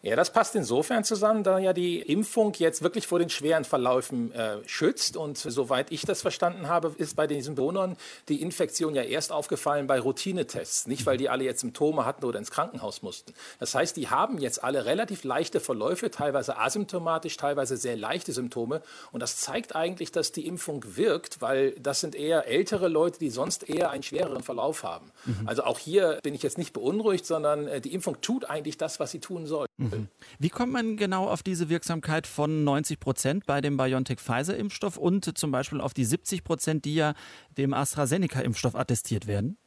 Ja, 0.01 0.15
das 0.15 0.31
passt 0.31 0.55
insofern 0.55 1.03
zusammen, 1.03 1.43
da 1.43 1.59
ja 1.59 1.73
die 1.73 1.99
Impfung 1.99 2.53
jetzt 2.53 2.81
wirklich 2.81 3.07
vor 3.07 3.19
den 3.19 3.29
schweren 3.29 3.65
Verläufen 3.65 4.31
äh, 4.31 4.57
schützt. 4.65 5.17
Und 5.17 5.37
soweit 5.37 5.91
ich 5.91 6.03
das 6.03 6.21
verstanden 6.21 6.67
habe, 6.67 6.93
ist 6.97 7.15
bei 7.15 7.27
diesen 7.27 7.55
Bewohnern 7.55 7.97
die 8.29 8.41
Infektion 8.41 8.95
ja 8.95 9.01
erst 9.01 9.31
aufgefallen 9.31 9.87
bei 9.87 9.99
Routinetests. 9.99 10.87
Nicht, 10.87 11.05
weil 11.05 11.17
die 11.17 11.29
alle 11.29 11.43
jetzt 11.43 11.61
Symptome 11.61 12.05
hatten 12.05 12.23
oder 12.25 12.39
ins 12.39 12.51
Krankenhaus 12.51 13.01
mussten. 13.01 13.33
Das 13.59 13.73
heißt, 13.73 13.97
die 13.97 14.09
haben 14.09 14.37
jetzt 14.37 14.63
alle 14.63 14.85
relativ 14.85 15.23
leichte 15.23 15.59
Verläufe, 15.59 16.11
teilweise 16.11 16.57
asymptomatisch, 16.57 17.37
teilweise 17.37 17.77
sehr 17.77 17.97
leichte 17.97 18.31
Symptome. 18.31 18.81
Und 19.11 19.21
das 19.21 19.37
zeigt 19.37 19.75
eigentlich, 19.75 20.11
dass 20.11 20.31
die 20.31 20.45
Impfung 20.45 20.83
wirkt, 20.95 21.41
weil 21.41 21.71
das 21.71 21.99
sind 21.99 22.15
eher 22.15 22.47
ältere 22.47 22.87
Leute, 22.87 23.19
die 23.19 23.29
sonst 23.29 23.67
eher 23.67 23.89
einen 23.89 24.03
schwereren 24.03 24.43
Verlauf 24.43 24.83
haben. 24.83 25.11
Mhm. 25.25 25.47
Also 25.47 25.63
auch 25.63 25.79
hier 25.79 26.19
bin 26.23 26.33
ich 26.33 26.43
jetzt 26.43 26.57
nicht 26.57 26.73
beunruhigt, 26.73 27.25
sondern 27.25 27.67
äh, 27.67 27.81
die 27.81 27.93
Impfung 27.93 28.21
tut 28.21 28.49
eigentlich 28.49 28.77
das, 28.77 28.99
was 28.99 29.11
sie 29.11 29.19
tun 29.19 29.47
soll. 29.47 29.65
Mhm. 29.77 29.94
Mhm. 29.99 30.07
Wie 30.39 30.49
kommt 30.49 30.71
man 30.71 30.97
genau 30.97 31.27
auf 31.27 31.43
diese 31.43 31.69
Wirksamkeit 31.69 32.27
von 32.27 32.63
90 32.63 32.99
Prozent 32.99 33.45
bei 33.45 33.61
dem 33.61 33.77
BioNTech-Pfizer-Impfstoff 33.77 34.97
und 34.97 35.37
zum 35.37 35.51
Beispiel 35.51 35.81
auf 35.81 35.93
die 35.93 36.05
70 36.05 36.43
Prozent, 36.43 36.85
die 36.85 36.95
ja 36.95 37.13
dem 37.57 37.73
AstraZeneca-Impfstoff 37.73 38.75
attestiert 38.75 39.27
werden? 39.27 39.57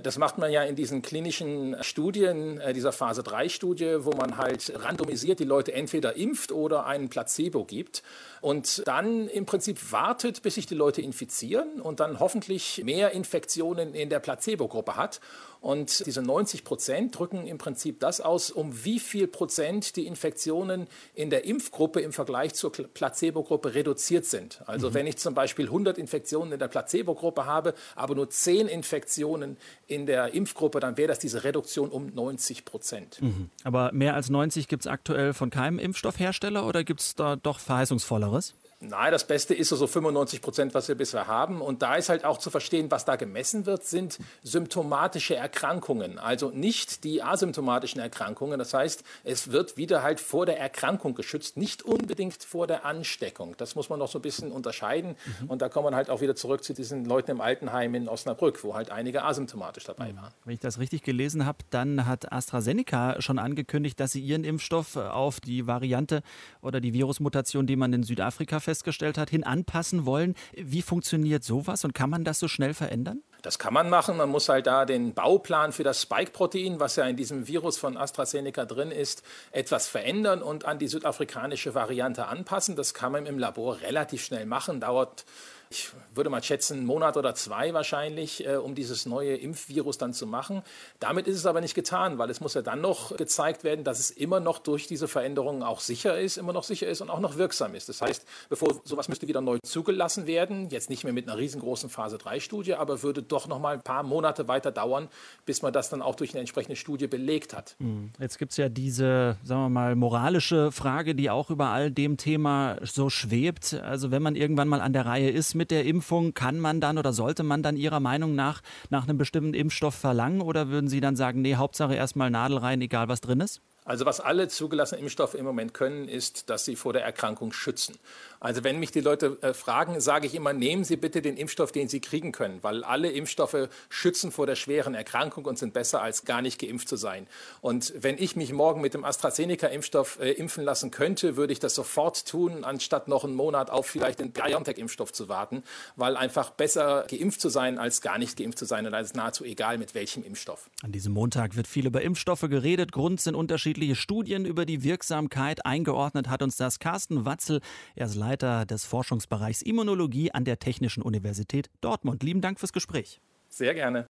Das 0.00 0.16
macht 0.16 0.38
man 0.38 0.52
ja 0.52 0.62
in 0.62 0.76
diesen 0.76 1.02
klinischen 1.02 1.76
Studien, 1.82 2.60
äh, 2.60 2.72
dieser 2.72 2.92
Phase 2.92 3.24
3 3.24 3.48
Studie, 3.48 3.96
wo 4.00 4.12
man 4.12 4.36
halt 4.36 4.72
randomisiert 4.76 5.40
die 5.40 5.44
Leute 5.44 5.72
entweder 5.72 6.14
impft 6.16 6.52
oder 6.52 6.86
einen 6.86 7.08
Placebo 7.08 7.64
gibt 7.64 8.02
und 8.40 8.86
dann 8.86 9.26
im 9.28 9.44
Prinzip 9.44 9.90
wartet, 9.90 10.42
bis 10.42 10.54
sich 10.54 10.66
die 10.66 10.76
Leute 10.76 11.02
infizieren 11.02 11.80
und 11.80 11.98
dann 11.98 12.20
hoffentlich 12.20 12.82
mehr 12.84 13.10
Infektionen 13.10 13.94
in 13.94 14.08
der 14.08 14.20
Placebo-Gruppe 14.20 14.94
hat. 14.94 15.20
Und 15.60 16.06
diese 16.06 16.22
90 16.22 16.64
Prozent 16.64 17.18
drücken 17.18 17.46
im 17.46 17.58
Prinzip 17.58 18.00
das 18.00 18.20
aus, 18.20 18.50
um 18.50 18.84
wie 18.84 19.00
viel 19.00 19.26
Prozent 19.26 19.96
die 19.96 20.06
Infektionen 20.06 20.86
in 21.14 21.30
der 21.30 21.44
Impfgruppe 21.44 22.00
im 22.00 22.12
Vergleich 22.12 22.54
zur 22.54 22.72
Placebo-Gruppe 22.72 23.74
reduziert 23.74 24.24
sind. 24.24 24.62
Also 24.66 24.90
mhm. 24.90 24.94
wenn 24.94 25.06
ich 25.06 25.16
zum 25.18 25.34
Beispiel 25.34 25.66
100 25.66 25.98
Infektionen 25.98 26.52
in 26.52 26.58
der 26.58 26.68
Placebo-Gruppe 26.68 27.46
habe, 27.46 27.74
aber 27.96 28.14
nur 28.14 28.30
10 28.30 28.68
Infektionen 28.68 29.56
in 29.86 30.06
der 30.06 30.34
Impfgruppe, 30.34 30.80
dann 30.80 30.96
wäre 30.96 31.08
das 31.08 31.18
diese 31.18 31.44
Reduktion 31.44 31.90
um 31.90 32.06
90 32.14 32.64
Prozent. 32.64 33.20
Mhm. 33.20 33.50
Aber 33.64 33.92
mehr 33.92 34.14
als 34.14 34.30
90 34.30 34.68
gibt 34.68 34.84
es 34.84 34.86
aktuell 34.86 35.34
von 35.34 35.50
keinem 35.50 35.78
Impfstoffhersteller 35.78 36.66
oder 36.66 36.84
gibt 36.84 37.00
es 37.00 37.14
da 37.14 37.36
doch 37.36 37.58
verheißungsvolleres? 37.58 38.54
Nein, 38.80 39.10
das 39.10 39.26
Beste 39.26 39.54
ist 39.54 39.70
so 39.70 39.86
95 39.88 40.40
Prozent, 40.40 40.72
was 40.72 40.86
wir 40.86 40.94
bisher 40.94 41.26
haben. 41.26 41.60
Und 41.60 41.82
da 41.82 41.96
ist 41.96 42.08
halt 42.08 42.24
auch 42.24 42.38
zu 42.38 42.48
verstehen, 42.48 42.92
was 42.92 43.04
da 43.04 43.16
gemessen 43.16 43.66
wird, 43.66 43.84
sind 43.84 44.20
symptomatische 44.44 45.34
Erkrankungen. 45.34 46.20
Also 46.20 46.50
nicht 46.50 47.02
die 47.02 47.20
asymptomatischen 47.20 48.00
Erkrankungen. 48.00 48.56
Das 48.56 48.72
heißt, 48.74 49.02
es 49.24 49.50
wird 49.50 49.76
wieder 49.76 50.04
halt 50.04 50.20
vor 50.20 50.46
der 50.46 50.60
Erkrankung 50.60 51.16
geschützt, 51.16 51.56
nicht 51.56 51.82
unbedingt 51.82 52.44
vor 52.44 52.68
der 52.68 52.84
Ansteckung. 52.84 53.56
Das 53.56 53.74
muss 53.74 53.88
man 53.88 53.98
noch 53.98 54.06
so 54.06 54.20
ein 54.20 54.22
bisschen 54.22 54.52
unterscheiden. 54.52 55.16
Mhm. 55.40 55.50
Und 55.50 55.60
da 55.60 55.68
kommen 55.68 55.90
wir 55.90 55.96
halt 55.96 56.08
auch 56.08 56.20
wieder 56.20 56.36
zurück 56.36 56.62
zu 56.62 56.72
diesen 56.72 57.04
Leuten 57.04 57.32
im 57.32 57.40
Altenheim 57.40 57.96
in 57.96 58.08
Osnabrück, 58.08 58.62
wo 58.62 58.74
halt 58.74 58.92
einige 58.92 59.24
asymptomatisch 59.24 59.84
dabei 59.84 60.14
waren. 60.14 60.32
Wenn 60.44 60.54
ich 60.54 60.60
das 60.60 60.78
richtig 60.78 61.02
gelesen 61.02 61.46
habe, 61.46 61.58
dann 61.70 62.06
hat 62.06 62.30
AstraZeneca 62.30 63.20
schon 63.22 63.40
angekündigt, 63.40 63.98
dass 63.98 64.12
sie 64.12 64.20
ihren 64.20 64.44
Impfstoff 64.44 64.94
auf 64.94 65.40
die 65.40 65.66
Variante 65.66 66.22
oder 66.62 66.80
die 66.80 66.94
Virusmutation, 66.94 67.66
die 67.66 67.74
man 67.74 67.92
in 67.92 68.04
Südafrika 68.04 68.60
festgestellt 68.68 69.16
hat, 69.16 69.30
hin 69.30 69.44
anpassen 69.44 70.04
wollen. 70.04 70.34
Wie 70.54 70.82
funktioniert 70.82 71.42
sowas 71.42 71.86
und 71.86 71.94
kann 71.94 72.10
man 72.10 72.22
das 72.22 72.38
so 72.38 72.48
schnell 72.48 72.74
verändern? 72.74 73.22
Das 73.40 73.58
kann 73.58 73.72
man 73.72 73.88
machen. 73.88 74.18
Man 74.18 74.28
muss 74.28 74.50
halt 74.50 74.66
da 74.66 74.84
den 74.84 75.14
Bauplan 75.14 75.72
für 75.72 75.84
das 75.84 76.02
Spike-Protein, 76.02 76.80
was 76.80 76.96
ja 76.96 77.06
in 77.06 77.16
diesem 77.16 77.48
Virus 77.48 77.78
von 77.78 77.96
AstraZeneca 77.96 78.66
drin 78.66 78.90
ist, 78.90 79.22
etwas 79.52 79.88
verändern 79.88 80.42
und 80.42 80.66
an 80.66 80.78
die 80.78 80.88
südafrikanische 80.88 81.74
Variante 81.74 82.26
anpassen. 82.26 82.76
Das 82.76 82.92
kann 82.92 83.12
man 83.12 83.24
im 83.24 83.38
Labor 83.38 83.80
relativ 83.80 84.22
schnell 84.22 84.44
machen, 84.44 84.80
dauert 84.80 85.24
ich 85.70 85.90
würde 86.14 86.30
mal 86.30 86.42
schätzen, 86.42 86.78
einen 86.78 86.86
Monat 86.86 87.16
oder 87.16 87.34
zwei 87.34 87.74
wahrscheinlich, 87.74 88.46
äh, 88.46 88.56
um 88.56 88.74
dieses 88.74 89.06
neue 89.06 89.36
Impfvirus 89.36 89.98
dann 89.98 90.12
zu 90.14 90.26
machen. 90.26 90.62
Damit 90.98 91.26
ist 91.26 91.36
es 91.36 91.46
aber 91.46 91.60
nicht 91.60 91.74
getan, 91.74 92.18
weil 92.18 92.30
es 92.30 92.40
muss 92.40 92.54
ja 92.54 92.62
dann 92.62 92.80
noch 92.80 93.16
gezeigt 93.16 93.64
werden, 93.64 93.84
dass 93.84 93.98
es 93.98 94.10
immer 94.10 94.40
noch 94.40 94.58
durch 94.58 94.86
diese 94.86 95.08
Veränderungen 95.08 95.62
auch 95.62 95.80
sicher 95.80 96.18
ist, 96.18 96.38
immer 96.38 96.52
noch 96.52 96.64
sicher 96.64 96.88
ist 96.88 97.00
und 97.00 97.10
auch 97.10 97.20
noch 97.20 97.36
wirksam 97.36 97.74
ist. 97.74 97.88
Das 97.88 98.00
heißt, 98.00 98.26
bevor 98.48 98.80
sowas 98.84 99.08
müsste 99.08 99.28
wieder 99.28 99.40
neu 99.40 99.58
zugelassen 99.62 100.26
werden, 100.26 100.70
jetzt 100.70 100.88
nicht 100.90 101.04
mehr 101.04 101.12
mit 101.12 101.28
einer 101.28 101.38
riesengroßen 101.38 101.90
Phase 101.90 102.18
3 102.18 102.40
Studie, 102.40 102.74
aber 102.74 103.02
würde 103.02 103.22
doch 103.22 103.46
noch 103.46 103.58
mal 103.58 103.74
ein 103.74 103.82
paar 103.82 104.02
Monate 104.02 104.48
weiter 104.48 104.72
dauern, 104.72 105.08
bis 105.44 105.62
man 105.62 105.72
das 105.72 105.90
dann 105.90 106.02
auch 106.02 106.14
durch 106.14 106.32
eine 106.32 106.40
entsprechende 106.40 106.76
Studie 106.76 107.06
belegt 107.06 107.54
hat. 107.54 107.76
Hm. 107.78 108.10
Jetzt 108.18 108.38
gibt 108.38 108.52
es 108.52 108.56
ja 108.56 108.68
diese, 108.68 109.36
sagen 109.44 109.62
wir 109.62 109.68
mal, 109.68 109.96
moralische 109.96 110.72
Frage, 110.72 111.14
die 111.14 111.28
auch 111.28 111.50
über 111.50 111.66
all 111.66 111.90
dem 111.90 112.16
Thema 112.16 112.76
so 112.82 113.10
schwebt. 113.10 113.74
Also 113.74 114.10
wenn 114.10 114.22
man 114.22 114.34
irgendwann 114.34 114.68
mal 114.68 114.80
an 114.80 114.92
der 114.92 115.04
Reihe 115.04 115.30
ist 115.30 115.57
mit 115.58 115.70
der 115.70 115.84
Impfung, 115.84 116.32
kann 116.32 116.58
man 116.58 116.80
dann 116.80 116.96
oder 116.96 117.12
sollte 117.12 117.42
man 117.42 117.62
dann 117.62 117.76
Ihrer 117.76 118.00
Meinung 118.00 118.34
nach 118.34 118.62
nach 118.88 119.06
einem 119.06 119.18
bestimmten 119.18 119.52
Impfstoff 119.52 119.94
verlangen 119.94 120.40
oder 120.40 120.68
würden 120.68 120.88
Sie 120.88 121.00
dann 121.00 121.16
sagen, 121.16 121.42
nee, 121.42 121.56
Hauptsache 121.56 121.94
erstmal 121.94 122.30
Nadel 122.30 122.56
rein, 122.56 122.80
egal 122.80 123.08
was 123.08 123.20
drin 123.20 123.40
ist? 123.40 123.60
Also 123.88 124.04
was 124.04 124.20
alle 124.20 124.48
zugelassenen 124.48 125.02
Impfstoffe 125.02 125.32
im 125.32 125.46
Moment 125.46 125.72
können, 125.72 126.08
ist, 126.08 126.50
dass 126.50 126.66
sie 126.66 126.76
vor 126.76 126.92
der 126.92 127.04
Erkrankung 127.04 127.54
schützen. 127.54 127.98
Also 128.38 128.62
wenn 128.62 128.78
mich 128.78 128.90
die 128.90 129.00
Leute 129.00 129.38
äh, 129.40 129.54
fragen, 129.54 129.98
sage 130.00 130.26
ich 130.26 130.34
immer, 130.34 130.52
nehmen 130.52 130.84
Sie 130.84 130.96
bitte 130.96 131.22
den 131.22 131.38
Impfstoff, 131.38 131.72
den 131.72 131.88
Sie 131.88 131.98
kriegen 131.98 132.30
können, 132.30 132.62
weil 132.62 132.84
alle 132.84 133.10
Impfstoffe 133.10 133.68
schützen 133.88 134.30
vor 134.30 134.46
der 134.46 134.56
schweren 134.56 134.94
Erkrankung 134.94 135.46
und 135.46 135.58
sind 135.58 135.72
besser 135.72 136.02
als 136.02 136.26
gar 136.26 136.42
nicht 136.42 136.60
geimpft 136.60 136.86
zu 136.86 136.96
sein. 136.96 137.26
Und 137.62 137.94
wenn 137.96 138.18
ich 138.18 138.36
mich 138.36 138.52
morgen 138.52 138.82
mit 138.82 138.92
dem 138.92 139.06
AstraZeneca-Impfstoff 139.06 140.20
äh, 140.20 140.32
impfen 140.32 140.64
lassen 140.64 140.90
könnte, 140.90 141.36
würde 141.36 141.54
ich 141.54 141.58
das 141.58 141.74
sofort 141.74 142.26
tun, 142.26 142.64
anstatt 142.64 143.08
noch 143.08 143.24
einen 143.24 143.34
Monat 143.34 143.70
auf 143.70 143.86
vielleicht 143.86 144.20
den 144.20 144.32
BioNTech-Impfstoff 144.32 145.14
zu 145.14 145.30
warten, 145.30 145.62
weil 145.96 146.14
einfach 146.18 146.50
besser 146.50 147.06
geimpft 147.08 147.40
zu 147.40 147.48
sein 147.48 147.78
als 147.78 148.02
gar 148.02 148.18
nicht 148.18 148.36
geimpft 148.36 148.58
zu 148.58 148.66
sein 148.66 148.86
und 148.86 148.92
ist 148.92 149.16
nahezu 149.16 149.44
egal 149.44 149.78
mit 149.78 149.94
welchem 149.94 150.22
Impfstoff. 150.24 150.68
An 150.82 150.92
diesem 150.92 151.14
Montag 151.14 151.56
wird 151.56 151.66
viel 151.66 151.86
über 151.86 152.02
Impfstoffe 152.02 152.42
geredet. 152.42 152.92
Grund 152.92 153.20
sind 153.20 153.34
unterschiedliche 153.34 153.77
unterschiedliche 153.78 153.94
Studien 153.94 154.44
über 154.44 154.66
die 154.66 154.82
Wirksamkeit. 154.82 155.64
Eingeordnet 155.64 156.28
hat 156.28 156.42
uns 156.42 156.56
das 156.56 156.80
Carsten 156.80 157.24
Watzel. 157.24 157.60
Er 157.94 158.06
ist 158.06 158.16
Leiter 158.16 158.66
des 158.66 158.84
Forschungsbereichs 158.84 159.62
Immunologie 159.62 160.32
an 160.32 160.44
der 160.44 160.58
Technischen 160.58 161.02
Universität 161.02 161.70
Dortmund. 161.80 162.24
Lieben 162.24 162.40
Dank 162.40 162.58
fürs 162.58 162.72
Gespräch. 162.72 163.20
Sehr 163.48 163.74
gerne. 163.74 164.06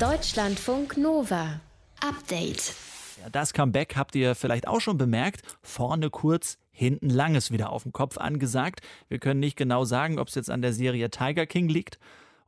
Deutschlandfunk 0.00 0.96
Nova. 0.96 1.60
Update. 2.00 2.74
Ja, 3.22 3.30
das 3.30 3.52
Comeback 3.52 3.94
habt 3.94 4.16
ihr 4.16 4.34
vielleicht 4.34 4.66
auch 4.66 4.80
schon 4.80 4.98
bemerkt. 4.98 5.42
Vorne 5.62 6.10
kurz, 6.10 6.58
hinten 6.72 7.08
langes 7.08 7.52
wieder 7.52 7.70
auf 7.70 7.84
dem 7.84 7.92
Kopf 7.92 8.18
angesagt. 8.18 8.80
Wir 9.08 9.20
können 9.20 9.38
nicht 9.38 9.56
genau 9.56 9.84
sagen, 9.84 10.18
ob 10.18 10.26
es 10.26 10.34
jetzt 10.34 10.50
an 10.50 10.60
der 10.60 10.72
Serie 10.72 11.10
Tiger 11.10 11.46
King 11.46 11.68
liegt 11.68 12.00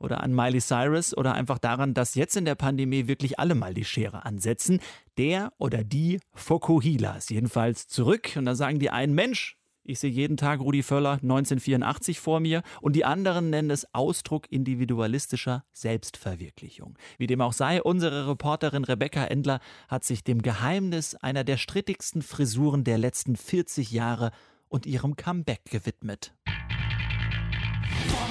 oder 0.02 0.22
an 0.22 0.34
Miley 0.34 0.60
Cyrus 0.60 1.16
oder 1.16 1.34
einfach 1.34 1.58
daran, 1.58 1.94
dass 1.94 2.14
jetzt 2.14 2.36
in 2.36 2.44
der 2.44 2.54
Pandemie 2.54 3.06
wirklich 3.06 3.38
alle 3.38 3.54
mal 3.54 3.74
die 3.74 3.84
Schere 3.84 4.24
ansetzen. 4.24 4.80
Der 5.16 5.52
oder 5.58 5.84
die 5.84 6.20
Fokuhila 6.34 7.16
ist 7.16 7.30
jedenfalls 7.30 7.88
zurück 7.88 8.30
und 8.36 8.44
da 8.44 8.54
sagen 8.54 8.78
die 8.78 8.90
einen 8.90 9.14
Mensch, 9.14 9.56
ich 9.84 9.98
sehe 9.98 10.10
jeden 10.10 10.36
Tag 10.36 10.60
Rudi 10.60 10.84
Völler 10.84 11.14
1984 11.14 12.20
vor 12.20 12.38
mir 12.38 12.62
und 12.80 12.94
die 12.94 13.04
anderen 13.04 13.50
nennen 13.50 13.70
es 13.70 13.92
Ausdruck 13.92 14.50
individualistischer 14.50 15.64
Selbstverwirklichung. 15.72 16.96
Wie 17.18 17.26
dem 17.26 17.40
auch 17.40 17.52
sei, 17.52 17.82
unsere 17.82 18.28
Reporterin 18.28 18.84
Rebecca 18.84 19.24
Endler 19.24 19.58
hat 19.88 20.04
sich 20.04 20.22
dem 20.22 20.40
Geheimnis 20.40 21.16
einer 21.16 21.42
der 21.42 21.56
strittigsten 21.56 22.22
Frisuren 22.22 22.84
der 22.84 22.98
letzten 22.98 23.34
40 23.34 23.90
Jahre 23.90 24.30
und 24.68 24.86
ihrem 24.86 25.16
Comeback 25.16 25.64
gewidmet. 25.64 26.32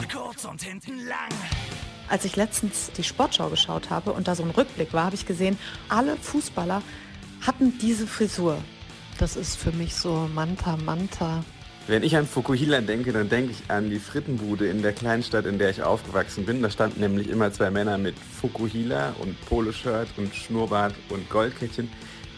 Vorne 0.02 0.08
kurz 0.14 0.46
und 0.46 0.62
hinten 0.62 1.06
lang. 1.08 1.30
Als 2.10 2.26
ich 2.26 2.36
letztens 2.36 2.92
die 2.92 3.04
Sportschau 3.04 3.50
geschaut 3.50 3.90
habe 3.90 4.14
und 4.14 4.28
da 4.28 4.36
so 4.36 4.44
ein 4.44 4.50
Rückblick 4.50 4.94
war, 4.94 5.06
habe 5.06 5.16
ich 5.16 5.26
gesehen, 5.26 5.58
alle 5.90 6.18
Fußballer 6.18 6.82
hatten 7.42 7.78
diese 7.80 8.08
Frisur. 8.08 8.58
Das 9.18 9.36
ist 9.36 9.56
für 9.56 9.72
mich 9.72 9.96
so 9.96 10.30
Manta 10.34 10.78
Manta. 10.78 11.44
Wenn 11.88 12.04
ich 12.04 12.16
an 12.16 12.28
Fukuhila 12.28 12.82
denke, 12.82 13.12
dann 13.12 13.30
denke 13.30 13.52
ich 13.52 13.70
an 13.70 13.90
die 13.90 14.00
Frittenbude 14.00 14.68
in 14.68 14.82
der 14.82 14.94
Kleinstadt, 14.94 15.46
in 15.46 15.58
der 15.58 15.70
ich 15.72 15.84
aufgewachsen 15.84 16.46
bin. 16.46 16.62
Da 16.62 16.70
standen 16.70 17.02
nämlich 17.02 17.30
immer 17.30 17.52
zwei 17.52 17.72
Männer 17.72 17.98
mit 17.98 18.16
Fukuhila 18.18 19.16
und 19.20 19.40
Poloshirt 19.46 20.10
und 20.18 20.34
Schnurrbart 20.34 20.94
und 21.10 21.30
Goldkettchen, 21.30 21.92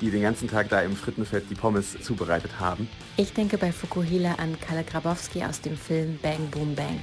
die 0.04 0.12
den 0.12 0.22
ganzen 0.22 0.50
Tag 0.50 0.68
da 0.70 0.82
im 0.82 0.96
Frittenfett 0.96 1.50
die 1.50 1.56
Pommes 1.56 1.98
zubereitet 2.02 2.60
haben. 2.60 2.90
Ich 3.16 3.34
denke 3.34 3.58
bei 3.58 3.72
Fukuhila 3.72 4.34
an 4.36 4.60
Kalle 4.60 4.84
Grabowski 4.84 5.44
aus 5.44 5.62
dem 5.62 5.78
Film 5.78 6.20
Bang 6.22 6.50
Boom 6.52 6.76
Bang. 6.76 7.00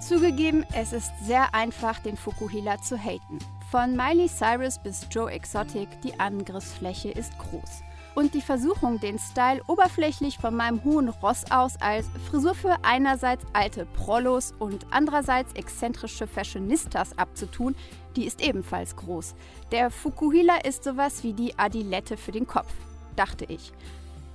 Zugegeben, 0.00 0.64
es 0.74 0.92
ist 0.92 1.12
sehr 1.24 1.52
einfach, 1.54 1.98
den 1.98 2.16
Fukuhila 2.16 2.80
zu 2.80 2.96
haten. 2.96 3.38
Von 3.70 3.96
Miley 3.96 4.28
Cyrus 4.28 4.78
bis 4.78 5.08
Joe 5.10 5.32
Exotic, 5.32 5.88
die 6.02 6.20
Angriffsfläche 6.20 7.10
ist 7.10 7.36
groß. 7.38 7.82
Und 8.14 8.34
die 8.34 8.40
Versuchung, 8.40 9.00
den 9.00 9.18
Style 9.18 9.60
oberflächlich 9.66 10.38
von 10.38 10.54
meinem 10.54 10.84
hohen 10.84 11.08
Ross 11.08 11.50
aus 11.50 11.74
als 11.80 12.06
Frisur 12.30 12.54
für 12.54 12.76
einerseits 12.82 13.44
alte 13.52 13.86
Prollos 13.86 14.54
und 14.58 14.86
andererseits 14.90 15.52
exzentrische 15.54 16.28
Fashionistas 16.28 17.18
abzutun, 17.18 17.74
die 18.14 18.24
ist 18.24 18.40
ebenfalls 18.40 18.94
groß. 18.94 19.34
Der 19.72 19.90
Fukuhila 19.90 20.58
ist 20.58 20.84
sowas 20.84 21.24
wie 21.24 21.32
die 21.32 21.58
Adilette 21.58 22.16
für 22.16 22.30
den 22.30 22.46
Kopf, 22.46 22.72
dachte 23.16 23.46
ich. 23.46 23.72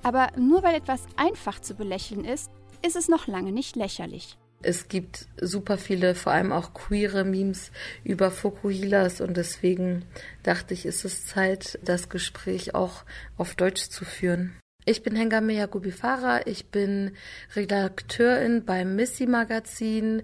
Aber 0.03 0.27
nur 0.37 0.61
weil 0.63 0.75
etwas 0.75 1.03
einfach 1.15 1.61
zu 1.61 1.73
belächeln 1.73 2.25
ist, 2.25 2.51
ist 2.85 2.97
es 2.97 3.07
noch 3.07 3.27
lange 3.27 3.53
nicht 3.53 3.77
lächerlich. 3.77 4.37
Es 4.61 4.89
gibt 4.89 5.27
super 5.39 5.77
viele, 5.77 6.15
vor 6.15 6.33
allem 6.33 6.51
auch 6.51 6.73
queere 6.73 7.23
Memes 7.23 7.71
über 8.03 8.29
Fokuhilas 8.29 9.21
und 9.21 9.37
deswegen 9.37 10.03
dachte 10.43 10.73
ich, 10.73 10.85
ist 10.85 11.05
es 11.05 11.25
Zeit, 11.25 11.79
das 11.83 12.09
Gespräch 12.09 12.75
auch 12.75 13.03
auf 13.37 13.55
Deutsch 13.55 13.89
zu 13.89 14.03
führen. 14.03 14.57
Ich 14.85 15.03
bin 15.03 15.15
Hengame 15.15 15.53
Yakubifara, 15.53 16.45
ich 16.45 16.65
bin 16.67 17.11
Redakteurin 17.55 18.65
beim 18.65 18.95
Missy 18.95 19.27
Magazin 19.27 20.23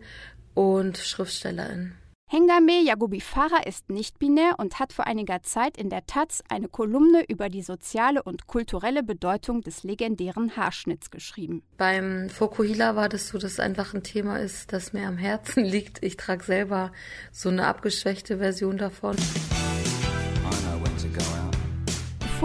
und 0.54 0.98
Schriftstellerin. 0.98 1.94
Hengame 2.28 2.82
Yagubi 2.82 3.22
Farah 3.22 3.62
ist 3.68 3.92
nicht 3.92 4.18
binär 4.18 4.56
und 4.58 4.80
hat 4.80 4.94
vor 4.94 5.06
einiger 5.06 5.44
Zeit 5.44 5.78
in 5.78 5.92
der 5.92 6.08
Taz 6.08 6.42
eine 6.50 6.68
Kolumne 6.68 7.24
über 7.28 7.50
die 7.50 7.62
soziale 7.62 8.24
und 8.24 8.48
kulturelle 8.48 9.04
Bedeutung 9.04 9.62
des 9.62 9.84
legendären 9.84 10.58
Haarschnitts 10.58 11.12
geschrieben. 11.12 11.62
Beim 11.78 12.28
Fokuhila 12.30 12.96
war 12.96 13.10
das 13.10 13.28
so, 13.28 13.38
dass 13.38 13.54
es 13.54 13.60
einfach 13.60 13.94
ein 13.94 14.02
Thema 14.02 14.40
ist, 14.40 14.74
das 14.74 14.92
mir 14.92 15.08
am 15.08 15.20
Herzen 15.20 15.64
liegt. 15.66 16.04
Ich 16.04 16.18
trage 16.18 16.44
selber 16.44 16.92
so 17.32 17.50
eine 17.50 17.68
abgeschwächte 17.68 18.40
Version 18.40 18.80
davon. 18.80 19.16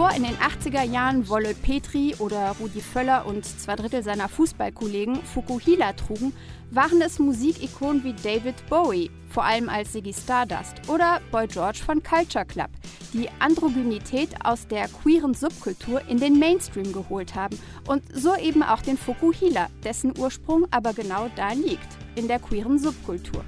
Bevor 0.01 0.17
in 0.17 0.23
den 0.23 0.37
80er 0.37 0.81
Jahren 0.81 1.29
Wolle 1.29 1.53
Petri 1.53 2.15
oder 2.17 2.55
Rudi 2.59 2.81
Völler 2.81 3.27
und 3.27 3.45
zwei 3.45 3.75
Drittel 3.75 4.01
seiner 4.01 4.27
Fußballkollegen 4.27 5.17
Fukuhila 5.23 5.93
trugen, 5.93 6.33
waren 6.71 7.03
es 7.03 7.19
Musikikonen 7.19 8.03
wie 8.03 8.13
David 8.13 8.55
Bowie, 8.67 9.11
vor 9.29 9.43
allem 9.43 9.69
als 9.69 9.91
Ziggy 9.91 10.11
Stardust, 10.11 10.89
oder 10.89 11.21
Boy 11.29 11.45
George 11.45 11.81
von 11.85 12.01
Culture 12.01 12.45
Club, 12.45 12.69
die 13.13 13.29
Androgynität 13.37 14.29
aus 14.43 14.65
der 14.65 14.87
queeren 14.87 15.35
Subkultur 15.35 16.01
in 16.07 16.19
den 16.19 16.39
Mainstream 16.39 16.91
geholt 16.91 17.35
haben 17.35 17.59
und 17.87 18.01
so 18.11 18.35
eben 18.35 18.63
auch 18.63 18.81
den 18.81 18.97
Fukuhila, 18.97 19.67
dessen 19.83 20.17
Ursprung 20.17 20.65
aber 20.71 20.93
genau 20.93 21.29
da 21.35 21.51
liegt, 21.51 21.89
in 22.15 22.27
der 22.27 22.39
queeren 22.39 22.79
Subkultur. 22.79 23.45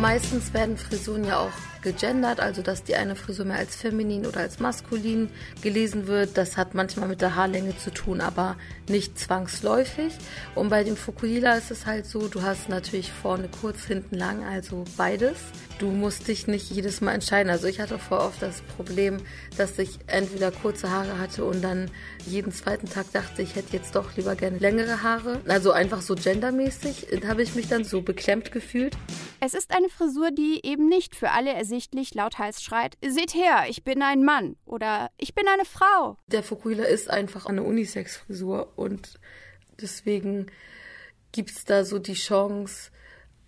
Meistens 0.00 0.54
werden 0.54 0.76
Frisuren 0.76 1.24
ja 1.24 1.40
auch 1.40 1.69
gegendert, 1.82 2.40
also 2.40 2.62
dass 2.62 2.84
die 2.84 2.96
eine 2.96 3.16
Frisur 3.16 3.44
mehr 3.44 3.58
als 3.58 3.76
feminin 3.76 4.26
oder 4.26 4.40
als 4.40 4.60
maskulin 4.60 5.30
gelesen 5.62 6.06
wird. 6.06 6.36
Das 6.36 6.56
hat 6.56 6.74
manchmal 6.74 7.08
mit 7.08 7.20
der 7.20 7.36
Haarlänge 7.36 7.76
zu 7.76 7.90
tun, 7.90 8.20
aber 8.20 8.56
nicht 8.88 9.18
zwangsläufig. 9.18 10.12
Und 10.54 10.68
bei 10.68 10.84
dem 10.84 10.96
Fukuhila 10.96 11.54
ist 11.54 11.70
es 11.70 11.86
halt 11.86 12.06
so, 12.06 12.28
du 12.28 12.42
hast 12.42 12.68
natürlich 12.68 13.12
vorne 13.12 13.48
kurz, 13.60 13.84
hinten 13.84 14.16
lang, 14.16 14.44
also 14.44 14.84
beides. 14.96 15.36
Du 15.78 15.90
musst 15.90 16.28
dich 16.28 16.46
nicht 16.46 16.70
jedes 16.70 17.00
Mal 17.00 17.14
entscheiden. 17.14 17.50
Also 17.50 17.66
ich 17.66 17.80
hatte 17.80 17.98
vor 17.98 18.20
oft 18.20 18.42
das 18.42 18.60
Problem, 18.76 19.16
dass 19.56 19.78
ich 19.78 19.98
entweder 20.06 20.50
kurze 20.50 20.90
Haare 20.90 21.18
hatte 21.18 21.44
und 21.44 21.62
dann 21.62 21.90
jeden 22.26 22.52
zweiten 22.52 22.88
Tag 22.88 23.10
dachte, 23.12 23.40
ich 23.40 23.56
hätte 23.56 23.76
jetzt 23.76 23.94
doch 23.94 24.16
lieber 24.16 24.36
gerne 24.36 24.58
längere 24.58 25.02
Haare. 25.02 25.40
Also 25.48 25.72
einfach 25.72 26.02
so 26.02 26.14
gendermäßig, 26.14 27.06
habe 27.26 27.42
ich 27.42 27.54
mich 27.54 27.68
dann 27.68 27.84
so 27.84 28.02
beklemmt 28.02 28.52
gefühlt. 28.52 28.96
Es 29.42 29.54
ist 29.54 29.74
eine 29.74 29.88
Frisur, 29.88 30.30
die 30.30 30.60
eben 30.64 30.86
nicht 30.86 31.16
für 31.16 31.30
alle 31.30 31.54
ersichtlich 31.54 32.12
lauthals 32.14 32.62
schreit: 32.62 32.98
Seht 33.02 33.34
her, 33.34 33.64
ich 33.68 33.84
bin 33.84 34.02
ein 34.02 34.22
Mann 34.22 34.56
oder 34.66 35.10
ich 35.16 35.34
bin 35.34 35.48
eine 35.48 35.64
Frau. 35.64 36.18
Der 36.26 36.42
Fukuhila 36.42 36.84
ist 36.84 37.08
einfach 37.08 37.46
eine 37.46 37.62
Unisex-Frisur 37.62 38.74
und 38.76 39.18
deswegen 39.80 40.46
gibt 41.32 41.52
es 41.52 41.64
da 41.64 41.86
so 41.86 41.98
die 41.98 42.12
Chance 42.14 42.90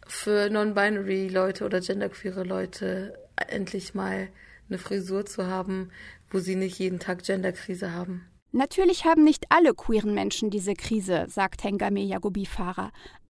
für 0.07 0.49
non-binary-Leute 0.49 1.65
oder 1.65 1.81
genderqueere 1.81 2.43
Leute 2.43 3.19
endlich 3.37 3.93
mal 3.93 4.29
eine 4.71 4.79
Frisur 4.79 5.27
zu 5.27 5.47
haben, 5.47 5.91
wo 6.31 6.39
sie 6.39 6.57
nicht 6.57 6.79
jeden 6.79 7.01
Tag 7.01 7.23
Genderkrise 7.23 7.93
haben. 7.93 8.27
Natürlich 8.55 9.05
haben 9.05 9.25
nicht 9.25 9.47
alle 9.49 9.75
queeren 9.75 10.15
Menschen 10.15 10.51
diese 10.51 10.75
Krise, 10.75 11.27
sagt 11.29 11.65
Hengame 11.65 12.01
Yagobi 12.01 12.45
Farah. 12.45 12.93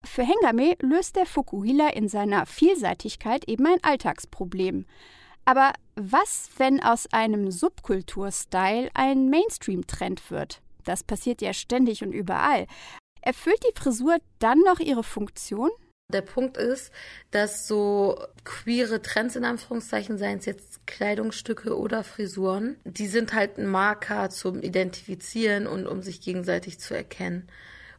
Für 0.05 0.23
Hengame 0.23 0.77
löst 0.81 1.17
der 1.17 1.27
Fukuhila 1.27 1.89
in 1.91 2.09
seiner 2.09 2.47
Vielseitigkeit 2.47 3.49
eben 3.49 3.67
ein 3.67 3.83
Alltagsproblem. 3.83 4.87
Aber 5.45 5.73
was, 5.95 6.51
wenn 6.57 6.83
aus 6.83 7.13
einem 7.13 7.51
Subkulturstyle 7.51 8.91
ein 8.95 9.31
Mainstream-Trend 9.31 10.31
wird? 10.31 10.61
Das 10.85 11.03
passiert 11.03 11.43
ja 11.43 11.53
ständig 11.53 12.03
und 12.03 12.13
überall. 12.13 12.67
Erfüllt 13.21 13.63
die 13.65 13.79
Frisur 13.79 14.19
dann 14.39 14.59
noch 14.61 14.81
ihre 14.81 15.05
Funktion? 15.05 15.71
Der 16.13 16.23
Punkt 16.23 16.57
ist, 16.57 16.93
dass 17.31 17.67
so 17.67 18.23
queere 18.45 19.01
Trends 19.01 19.37
in 19.37 19.45
Anführungszeichen, 19.45 20.19
seien 20.19 20.39
es 20.39 20.45
jetzt 20.45 20.87
Kleidungsstücke 20.87 21.77
oder 21.79 22.05
Frisuren, 22.05 22.77
die 22.85 23.07
sind 23.07 23.33
halt 23.33 23.57
ein 23.57 23.67
Marker 23.67 24.29
zum 24.29 24.61
Identifizieren 24.61 25.67
und 25.67 25.87
um 25.87 26.03
sich 26.03 26.21
gegenseitig 26.21 26.79
zu 26.81 26.95
erkennen. 26.95 27.49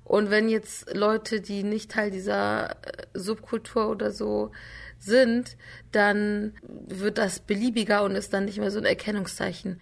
Und 0.03 0.29
wenn 0.29 0.50
jetzt 0.50 0.93
Leute, 0.93 1.41
die 1.41 1.63
nicht 1.63 1.91
Teil 1.91 2.12
dieser 2.12 2.72
äh, 2.72 2.75
Subkultur 3.13 3.89
oder 3.89 4.12
so 4.12 4.51
sind, 5.00 5.57
dann 5.91 6.53
wird 6.63 7.17
das 7.17 7.39
beliebiger 7.39 8.03
und 8.03 8.15
ist 8.15 8.33
dann 8.33 8.45
nicht 8.45 8.60
mehr 8.60 8.72
so 8.72 8.79
ein 8.79 8.86
Erkennungszeichen. 8.86 9.81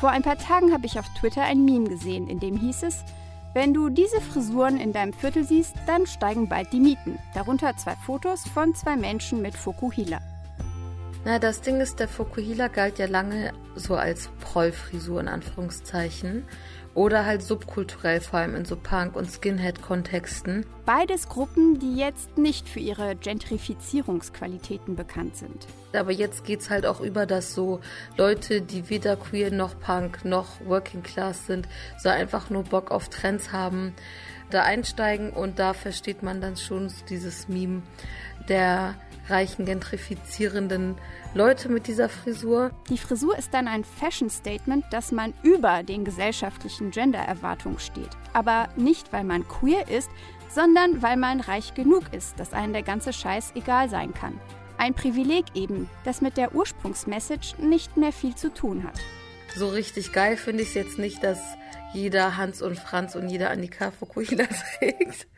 Vor 0.00 0.10
ein 0.10 0.22
paar 0.22 0.38
Tagen 0.38 0.72
habe 0.72 0.86
ich 0.86 0.98
auf 0.98 1.06
Twitter 1.18 1.42
ein 1.42 1.64
Meme 1.64 1.88
gesehen, 1.88 2.28
in 2.28 2.40
dem 2.40 2.58
hieß 2.58 2.82
es, 2.82 3.04
wenn 3.54 3.72
du 3.72 3.88
diese 3.88 4.20
Frisuren 4.20 4.80
in 4.80 4.92
deinem 4.92 5.12
Viertel 5.12 5.44
siehst, 5.44 5.76
dann 5.86 6.06
steigen 6.06 6.48
bald 6.48 6.72
die 6.72 6.80
Mieten. 6.80 7.20
Darunter 7.34 7.76
zwei 7.76 7.94
Fotos 8.04 8.42
von 8.48 8.74
zwei 8.74 8.96
Menschen 8.96 9.40
mit 9.42 9.54
Fokuhila. 9.54 10.20
Na, 11.24 11.38
das 11.38 11.60
Ding 11.60 11.80
ist, 11.80 12.00
der 12.00 12.08
Fokuhila 12.08 12.66
galt 12.66 12.98
ja 12.98 13.06
lange 13.06 13.52
so 13.76 13.94
als 13.94 14.28
Prollfrisur 14.40 15.20
in 15.20 15.28
Anführungszeichen 15.28 16.44
oder 16.94 17.26
halt 17.26 17.42
subkulturell, 17.42 18.20
vor 18.20 18.38
allem 18.38 18.54
in 18.54 18.64
so 18.64 18.76
Punk- 18.76 19.16
und 19.16 19.30
Skinhead-Kontexten. 19.30 20.64
Beides 20.86 21.28
Gruppen, 21.28 21.78
die 21.78 21.96
jetzt 21.96 22.38
nicht 22.38 22.68
für 22.68 22.80
ihre 22.80 23.16
Gentrifizierungsqualitäten 23.16 24.94
bekannt 24.94 25.36
sind. 25.36 25.66
Aber 25.92 26.12
jetzt 26.12 26.44
geht 26.44 26.60
es 26.60 26.70
halt 26.70 26.86
auch 26.86 27.00
über, 27.00 27.26
dass 27.26 27.54
so 27.54 27.80
Leute, 28.16 28.60
die 28.60 28.90
weder 28.90 29.16
queer 29.16 29.50
noch 29.50 29.78
Punk 29.78 30.24
noch 30.24 30.64
Working 30.64 31.02
Class 31.02 31.46
sind, 31.46 31.68
so 31.98 32.08
einfach 32.08 32.50
nur 32.50 32.64
Bock 32.64 32.90
auf 32.90 33.08
Trends 33.08 33.52
haben, 33.52 33.94
da 34.50 34.62
einsteigen 34.62 35.30
und 35.30 35.58
da 35.58 35.72
versteht 35.74 36.22
man 36.22 36.40
dann 36.40 36.56
schon 36.56 36.92
dieses 37.08 37.48
Meme 37.48 37.82
der 38.48 38.94
reichen, 39.28 39.64
gentrifizierenden 39.64 40.96
Leute 41.34 41.68
mit 41.68 41.86
dieser 41.86 42.08
Frisur. 42.08 42.70
Die 42.88 42.98
Frisur 42.98 43.38
ist 43.38 43.54
dann 43.54 43.68
ein 43.68 43.84
Fashion-Statement, 43.84 44.84
dass 44.90 45.12
man 45.12 45.34
über 45.42 45.82
den 45.82 46.04
gesellschaftlichen 46.04 46.90
Gender-Erwartungen 46.90 47.78
steht. 47.78 48.10
Aber 48.32 48.68
nicht, 48.76 49.12
weil 49.12 49.24
man 49.24 49.46
queer 49.48 49.88
ist, 49.88 50.10
sondern 50.50 51.02
weil 51.02 51.16
man 51.16 51.40
reich 51.40 51.74
genug 51.74 52.04
ist, 52.12 52.38
dass 52.38 52.52
einem 52.52 52.72
der 52.72 52.82
ganze 52.82 53.12
Scheiß 53.12 53.52
egal 53.54 53.88
sein 53.88 54.14
kann. 54.14 54.38
Ein 54.78 54.94
Privileg 54.94 55.44
eben, 55.54 55.88
das 56.04 56.20
mit 56.20 56.36
der 56.36 56.54
Ursprungsmessage 56.54 57.54
nicht 57.58 57.96
mehr 57.96 58.12
viel 58.12 58.34
zu 58.34 58.52
tun 58.52 58.84
hat. 58.84 59.00
So 59.56 59.68
richtig 59.68 60.12
geil 60.12 60.36
finde 60.36 60.62
ich 60.62 60.70
es 60.70 60.74
jetzt 60.74 60.98
nicht, 60.98 61.22
dass 61.22 61.40
jeder 61.92 62.36
Hans 62.36 62.60
und 62.60 62.78
Franz 62.78 63.14
und 63.14 63.28
jeder 63.28 63.50
Annika 63.50 63.92
Fukuhila 63.92 64.46
trägt. 64.78 65.28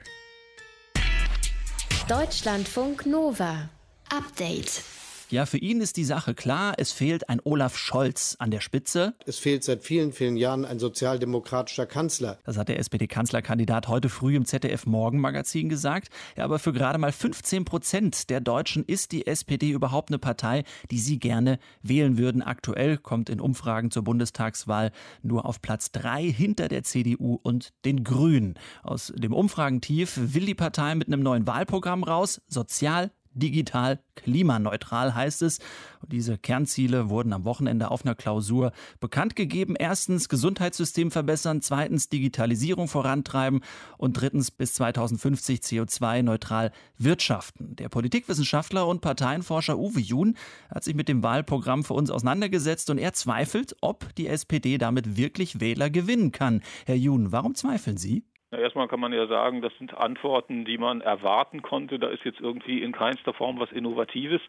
Deutschlandfunk 2.08 3.04
Nova. 3.04 3.68
Update. 4.10 4.82
Ja, 5.28 5.44
für 5.44 5.58
ihn 5.58 5.80
ist 5.80 5.96
die 5.96 6.04
Sache 6.04 6.34
klar. 6.34 6.74
Es 6.78 6.92
fehlt 6.92 7.28
ein 7.28 7.40
Olaf 7.42 7.76
Scholz 7.76 8.36
an 8.38 8.52
der 8.52 8.60
Spitze. 8.60 9.14
Es 9.26 9.38
fehlt 9.38 9.64
seit 9.64 9.82
vielen, 9.82 10.12
vielen 10.12 10.36
Jahren 10.36 10.64
ein 10.64 10.78
sozialdemokratischer 10.78 11.86
Kanzler. 11.86 12.38
Das 12.44 12.56
hat 12.56 12.68
der 12.68 12.78
SPD-Kanzlerkandidat 12.78 13.88
heute 13.88 14.08
früh 14.08 14.36
im 14.36 14.44
ZDF-Morgenmagazin 14.44 15.68
gesagt. 15.68 16.10
Ja, 16.36 16.44
aber 16.44 16.60
für 16.60 16.72
gerade 16.72 16.98
mal 16.98 17.10
15 17.10 17.64
Prozent 17.64 18.30
der 18.30 18.40
Deutschen 18.40 18.84
ist 18.84 19.10
die 19.10 19.26
SPD 19.26 19.70
überhaupt 19.70 20.10
eine 20.10 20.20
Partei, 20.20 20.62
die 20.92 21.00
sie 21.00 21.18
gerne 21.18 21.58
wählen 21.82 22.18
würden. 22.18 22.40
Aktuell 22.40 22.96
kommt 22.96 23.28
in 23.28 23.40
Umfragen 23.40 23.90
zur 23.90 24.04
Bundestagswahl 24.04 24.92
nur 25.22 25.44
auf 25.44 25.60
Platz 25.60 25.90
drei 25.90 26.22
hinter 26.22 26.68
der 26.68 26.84
CDU 26.84 27.40
und 27.42 27.72
den 27.84 28.04
Grünen. 28.04 28.54
Aus 28.84 29.12
dem 29.16 29.32
Umfragentief 29.32 30.16
will 30.16 30.46
die 30.46 30.54
Partei 30.54 30.94
mit 30.94 31.08
einem 31.08 31.24
neuen 31.24 31.48
Wahlprogramm 31.48 32.04
raus. 32.04 32.40
Sozial, 32.46 33.10
digital 33.36 34.00
klimaneutral 34.14 35.14
heißt 35.14 35.42
es. 35.42 35.58
Und 36.00 36.12
diese 36.12 36.38
Kernziele 36.38 37.10
wurden 37.10 37.32
am 37.32 37.44
Wochenende 37.44 37.90
auf 37.90 38.04
einer 38.04 38.14
Klausur 38.14 38.72
bekannt 39.00 39.36
gegeben. 39.36 39.76
Erstens 39.78 40.28
Gesundheitssystem 40.28 41.10
verbessern, 41.10 41.62
zweitens 41.62 42.08
Digitalisierung 42.08 42.88
vorantreiben 42.88 43.60
und 43.98 44.20
drittens 44.20 44.50
bis 44.50 44.74
2050 44.74 45.60
CO2-neutral 45.60 46.72
wirtschaften. 46.98 47.76
Der 47.76 47.88
Politikwissenschaftler 47.88 48.86
und 48.86 49.00
Parteienforscher 49.00 49.78
Uwe 49.78 50.00
Jun 50.00 50.36
hat 50.70 50.84
sich 50.84 50.94
mit 50.94 51.08
dem 51.08 51.22
Wahlprogramm 51.22 51.84
für 51.84 51.94
uns 51.94 52.10
auseinandergesetzt 52.10 52.90
und 52.90 52.98
er 52.98 53.12
zweifelt, 53.12 53.76
ob 53.80 54.14
die 54.16 54.26
SPD 54.26 54.78
damit 54.78 55.16
wirklich 55.16 55.60
Wähler 55.60 55.90
gewinnen 55.90 56.32
kann. 56.32 56.62
Herr 56.86 56.96
Jun, 56.96 57.32
warum 57.32 57.54
zweifeln 57.54 57.96
Sie? 57.96 58.24
Na, 58.52 58.58
erstmal 58.58 58.86
kann 58.86 59.00
man 59.00 59.12
ja 59.12 59.26
sagen, 59.26 59.60
das 59.60 59.76
sind 59.78 59.94
Antworten, 59.94 60.64
die 60.64 60.78
man 60.78 61.00
erwarten 61.00 61.62
konnte. 61.62 61.98
Da 61.98 62.08
ist 62.08 62.24
jetzt 62.24 62.40
irgendwie 62.40 62.80
in 62.82 62.92
keinster 62.92 63.32
Form 63.32 63.58
was 63.58 63.72
Innovatives. 63.72 64.40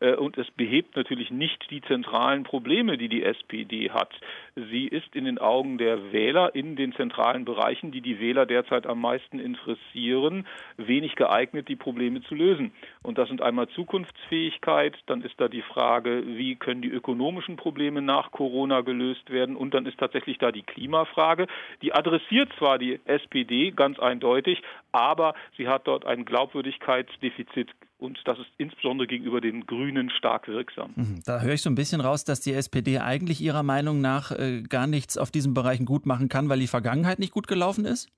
Äh, 0.00 0.14
und 0.14 0.38
es 0.38 0.50
behebt 0.52 0.96
natürlich 0.96 1.30
nicht 1.30 1.70
die 1.70 1.82
zentralen 1.82 2.44
Probleme, 2.44 2.98
die 2.98 3.08
die 3.08 3.22
SPD 3.22 3.90
hat. 3.90 4.12
Sie 4.54 4.86
ist 4.86 5.14
in 5.14 5.24
den 5.24 5.38
Augen 5.38 5.78
der 5.78 6.12
Wähler 6.12 6.54
in 6.54 6.76
den 6.76 6.92
zentralen 6.94 7.44
Bereichen, 7.44 7.90
die 7.90 8.00
die 8.00 8.20
Wähler 8.20 8.46
derzeit 8.46 8.86
am 8.86 9.00
meisten 9.00 9.38
interessieren, 9.38 10.46
wenig 10.76 11.14
geeignet, 11.14 11.68
die 11.68 11.76
Probleme 11.76 12.22
zu 12.22 12.34
lösen. 12.34 12.72
Und 13.02 13.18
das 13.18 13.28
sind 13.28 13.42
einmal 13.42 13.68
Zukunftsfähigkeit, 13.68 14.96
dann 15.06 15.22
ist 15.22 15.40
da 15.40 15.48
die 15.48 15.62
Frage, 15.62 16.22
wie 16.26 16.56
können 16.56 16.82
die 16.82 16.90
ökonomischen 16.90 17.56
Probleme 17.56 18.02
nach 18.02 18.30
Corona 18.30 18.80
gelöst 18.80 19.30
werden 19.30 19.56
und 19.56 19.74
dann 19.74 19.86
ist 19.86 19.98
tatsächlich 19.98 20.38
da 20.38 20.52
die 20.52 20.62
Klimafrage. 20.62 21.46
Die 21.82 21.92
adressiert 21.92 22.52
zwar 22.58 22.78
die 22.78 23.00
SPD, 23.04 23.48
SPD 23.48 23.70
ganz 23.70 23.98
eindeutig, 23.98 24.62
aber 24.92 25.34
sie 25.56 25.68
hat 25.68 25.86
dort 25.86 26.06
ein 26.06 26.24
Glaubwürdigkeitsdefizit 26.24 27.70
und 27.98 28.20
das 28.24 28.38
ist 28.38 28.48
insbesondere 28.58 29.06
gegenüber 29.06 29.40
den 29.40 29.66
Grünen 29.66 30.08
stark 30.10 30.48
wirksam. 30.48 30.92
Mhm. 30.94 31.20
Da 31.26 31.40
höre 31.40 31.54
ich 31.54 31.62
so 31.62 31.70
ein 31.70 31.74
bisschen 31.74 32.00
raus, 32.00 32.24
dass 32.24 32.40
die 32.40 32.52
SPD 32.52 32.98
eigentlich 32.98 33.40
ihrer 33.40 33.62
Meinung 33.64 34.00
nach 34.00 34.30
äh, 34.30 34.62
gar 34.62 34.86
nichts 34.86 35.18
auf 35.18 35.30
diesen 35.30 35.52
Bereichen 35.52 35.84
gut 35.84 36.06
machen 36.06 36.28
kann, 36.28 36.48
weil 36.48 36.60
die 36.60 36.68
Vergangenheit 36.68 37.18
nicht 37.18 37.32
gut 37.32 37.48
gelaufen 37.48 37.84
ist? 37.84 38.08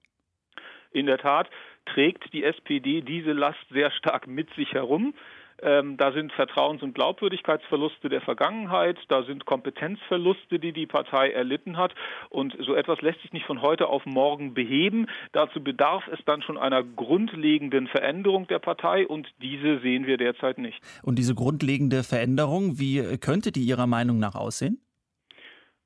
In 0.92 1.06
der 1.06 1.18
Tat 1.18 1.48
trägt 1.86 2.32
die 2.32 2.44
SPD 2.44 3.00
diese 3.00 3.32
Last 3.32 3.64
sehr 3.70 3.90
stark 3.90 4.26
mit 4.26 4.52
sich 4.54 4.72
herum. 4.72 5.14
Ähm, 5.62 5.96
da 5.96 6.12
sind 6.12 6.32
Vertrauens- 6.32 6.82
und 6.82 6.94
Glaubwürdigkeitsverluste 6.94 8.08
der 8.08 8.20
Vergangenheit, 8.20 8.98
da 9.08 9.22
sind 9.22 9.44
Kompetenzverluste, 9.46 10.58
die 10.58 10.72
die 10.72 10.86
Partei 10.86 11.30
erlitten 11.30 11.76
hat. 11.76 11.94
Und 12.28 12.56
so 12.60 12.74
etwas 12.74 13.00
lässt 13.00 13.20
sich 13.22 13.32
nicht 13.32 13.46
von 13.46 13.62
heute 13.62 13.88
auf 13.88 14.06
morgen 14.06 14.54
beheben. 14.54 15.06
Dazu 15.32 15.62
bedarf 15.62 16.04
es 16.12 16.18
dann 16.24 16.42
schon 16.42 16.58
einer 16.58 16.82
grundlegenden 16.82 17.86
Veränderung 17.86 18.46
der 18.48 18.58
Partei 18.58 19.06
und 19.06 19.28
diese 19.42 19.80
sehen 19.80 20.06
wir 20.06 20.16
derzeit 20.16 20.58
nicht. 20.58 20.80
Und 21.02 21.18
diese 21.18 21.34
grundlegende 21.34 22.02
Veränderung, 22.02 22.78
wie 22.78 23.18
könnte 23.18 23.52
die 23.52 23.62
Ihrer 23.62 23.86
Meinung 23.86 24.18
nach 24.18 24.34
aussehen? 24.34 24.80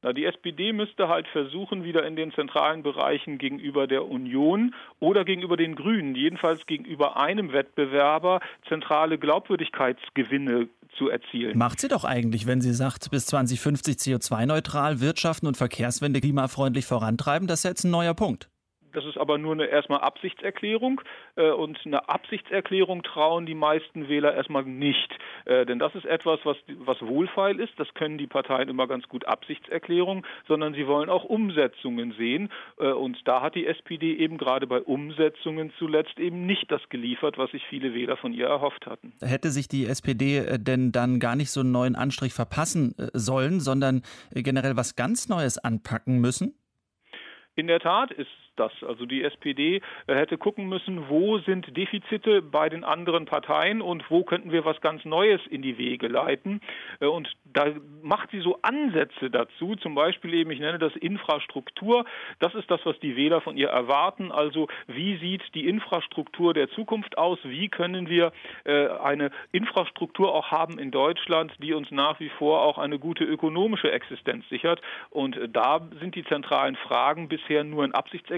Na, 0.05 0.13
die 0.13 0.27
SPD 0.27 0.75
müsste 0.75 1.09
halt 1.09 1.27
versuchen, 1.29 1.83
wieder 1.83 2.07
in 2.07 2.15
den 2.15 2.31
zentralen 2.35 2.83
Bereichen 2.83 3.39
gegenüber 3.39 3.87
der 3.87 4.07
Union 4.07 4.75
oder 5.01 5.25
gegenüber 5.25 5.57
den 5.57 5.77
Grünen, 5.77 6.15
jedenfalls 6.15 6.67
gegenüber 6.67 7.17
einem 7.17 7.55
Wettbewerber, 7.55 8.41
zentrale 8.69 9.17
Glaubwürdigkeitsgewinne 9.17 10.69
zu 10.99 11.09
erzielen. 11.09 11.57
Macht 11.57 11.81
sie 11.81 11.89
doch 11.89 12.05
eigentlich, 12.05 12.47
wenn 12.47 12.61
sie 12.61 12.75
sagt, 12.75 13.11
bis 13.11 13.25
2050 13.25 13.97
CO2-neutral 13.97 15.01
wirtschaften 15.01 15.47
und 15.47 15.57
Verkehrswende 15.57 16.21
klimafreundlich 16.21 16.85
vorantreiben, 16.85 17.49
das 17.49 17.61
ist 17.61 17.65
jetzt 17.65 17.85
ein 17.85 17.91
neuer 17.91 18.13
Punkt. 18.13 18.51
Das 18.95 19.05
ist 19.05 19.19
aber 19.19 19.39
nur 19.39 19.53
eine 19.53 19.67
erstmal 19.67 20.01
Absichtserklärung 20.01 21.01
äh, 21.37 21.51
und 21.51 21.79
eine 21.85 22.09
Absichtserklärung 22.09 23.03
trauen 23.03 23.47
die 23.47 23.55
meisten 23.55 24.09
Wähler 24.09 24.35
erstmal 24.35 24.65
nicht. 24.65 25.13
Äh, 25.45 25.67
denn 25.67 25.79
das 25.79 25.95
ist 25.95 26.07
etwas, 26.07 26.41
was, 26.45 26.57
was 26.79 27.01
wohlfeil 27.03 27.61
ist. 27.61 27.73
Das 27.79 27.93
können 27.95 28.19
die 28.19 28.27
Parteien 28.27 28.69
immer 28.69 28.87
ganz 28.87 29.09
gut 29.09 29.27
Absichtserklärungen, 29.27 30.25
sondern 30.49 30.75
sie 30.75 30.87
wollen 30.87 31.11
auch 31.11 31.25
Umsetzungen 31.25 32.13
sehen. 32.13 32.51
Äh, 32.79 32.93
und 32.93 33.19
da 33.27 33.43
hat 33.43 33.55
die 33.55 33.67
SPD 33.67 34.15
eben 34.15 34.39
gerade 34.39 34.67
bei 34.67 34.81
Umsetzungen 34.81 35.73
zuletzt 35.79 36.19
eben 36.19 36.47
nicht 36.47 36.71
das 36.71 36.89
geliefert, 36.89 37.39
was 37.39 37.51
sich 37.51 37.65
viele 37.69 37.95
Wähler 37.95 38.17
von 38.17 38.33
ihr 38.33 38.47
erhofft 38.47 38.87
hatten. 38.87 39.13
Hätte 39.21 39.51
sich 39.51 39.69
die 39.69 39.87
SPD 39.87 40.39
äh, 40.39 40.59
denn 40.59 40.93
dann 40.93 41.19
gar 41.19 41.37
nicht 41.37 41.51
so 41.51 41.61
einen 41.61 41.73
neuen 41.73 41.97
Anstrich 41.97 42.33
verpassen 42.33 42.95
äh, 42.99 43.09
sollen, 43.13 43.61
sondern 43.61 44.03
äh, 44.35 44.43
generell 44.43 44.77
was 44.77 44.97
ganz 44.97 45.29
Neues 45.29 45.59
anpacken 45.59 46.21
müssen? 46.21 46.55
In 47.57 47.69
der 47.69 47.81
Tat 47.81 48.11
ist 48.11 48.29
das. 48.57 48.73
Also 48.87 49.07
die 49.07 49.23
SPD 49.23 49.81
äh, 50.07 50.15
hätte 50.15 50.39
gucken 50.39 50.69
müssen, 50.69 51.09
wo 51.09 51.39
sind 51.39 51.77
Defizite 51.77 52.43
bei 52.43 52.69
den 52.69 52.85
anderen 52.85 53.27
Parteien 53.27 53.83
und 53.83 54.11
wo 54.11 54.25
könnten 54.25 54.53
wir 54.53 54.65
was 54.65 54.81
ganz 54.81 55.05
Neues 55.05 55.41
in 55.49 55.63
die 55.63 55.79
Wege 55.79 56.09
leiten. 56.09 56.61
Äh, 57.01 57.07
und 57.07 57.33
da 57.45 57.67
macht 58.03 58.31
sie 58.31 58.41
so 58.41 58.59
Ansätze 58.63 59.31
dazu, 59.31 59.77
zum 59.77 59.95
Beispiel 59.95 60.35
eben, 60.35 60.51
ich 60.51 60.61
nenne 60.61 60.79
das 60.79 60.95
Infrastruktur. 60.97 62.05
Das 62.39 62.55
ist 62.55 62.71
das, 62.71 62.81
was 62.85 62.99
die 63.01 63.17
Wähler 63.17 63.41
von 63.41 63.57
ihr 63.57 63.69
erwarten. 63.69 64.33
Also 64.33 64.69
wie 64.87 65.17
sieht 65.19 65.43
die 65.55 65.69
Infrastruktur 65.69 66.55
der 66.55 66.71
Zukunft 66.71 67.19
aus? 67.19 67.39
Wie 67.45 67.69
können 67.69 68.09
wir 68.09 68.33
äh, 68.65 68.89
eine 68.89 69.31
Infrastruktur 69.53 70.35
auch 70.35 70.51
haben 70.51 70.79
in 70.79 70.91
Deutschland, 70.91 71.53
die 71.59 71.75
uns 71.75 71.91
nach 71.91 72.21
wie 72.21 72.31
vor 72.31 72.63
auch 72.63 72.79
eine 72.79 72.99
gute 72.99 73.25
ökonomische 73.25 73.91
Existenz 73.91 74.49
sichert? 74.49 74.81
Und 75.11 75.39
da 75.53 75.81
sind 76.01 76.15
die 76.15 76.25
zentralen 76.25 76.77
Fragen 76.77 77.29
bisher 77.29 77.65
nur 77.65 77.85
in 77.85 77.95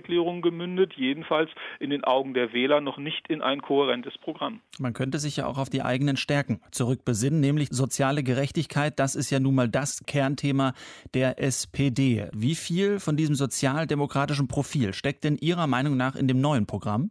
Absichtserklärungen 0.06 0.36
Absichtserklärung 0.36 0.42
gemündet, 0.42 0.94
jedenfalls 0.96 1.50
in 1.80 1.90
den 1.90 2.04
Augen 2.04 2.34
der 2.34 2.52
Wähler 2.52 2.80
noch 2.80 2.98
nicht 2.98 3.28
in 3.28 3.42
ein 3.42 3.60
kohärentes 3.60 4.16
Programm. 4.18 4.60
Man 4.78 4.92
könnte 4.92 5.18
sich 5.18 5.36
ja 5.36 5.46
auch 5.46 5.58
auf 5.58 5.68
die 5.68 5.82
eigenen 5.82 6.16
Stärken 6.16 6.60
zurückbesinnen, 6.70 7.40
nämlich 7.40 7.68
soziale 7.70 8.22
Gerechtigkeit. 8.22 8.98
Das 8.98 9.14
ist 9.14 9.30
ja 9.30 9.40
nun 9.40 9.54
mal 9.54 9.68
das 9.68 10.04
Kernthema 10.06 10.74
der 11.14 11.42
SPD. 11.42 12.28
Wie 12.32 12.54
viel 12.54 13.00
von 13.00 13.16
diesem 13.16 13.34
sozialdemokratischen 13.34 14.48
Profil 14.48 14.92
steckt 14.94 15.24
denn 15.24 15.36
Ihrer 15.40 15.66
Meinung 15.66 15.96
nach 15.96 16.16
in 16.16 16.28
dem 16.28 16.40
neuen 16.40 16.66
Programm? 16.66 17.10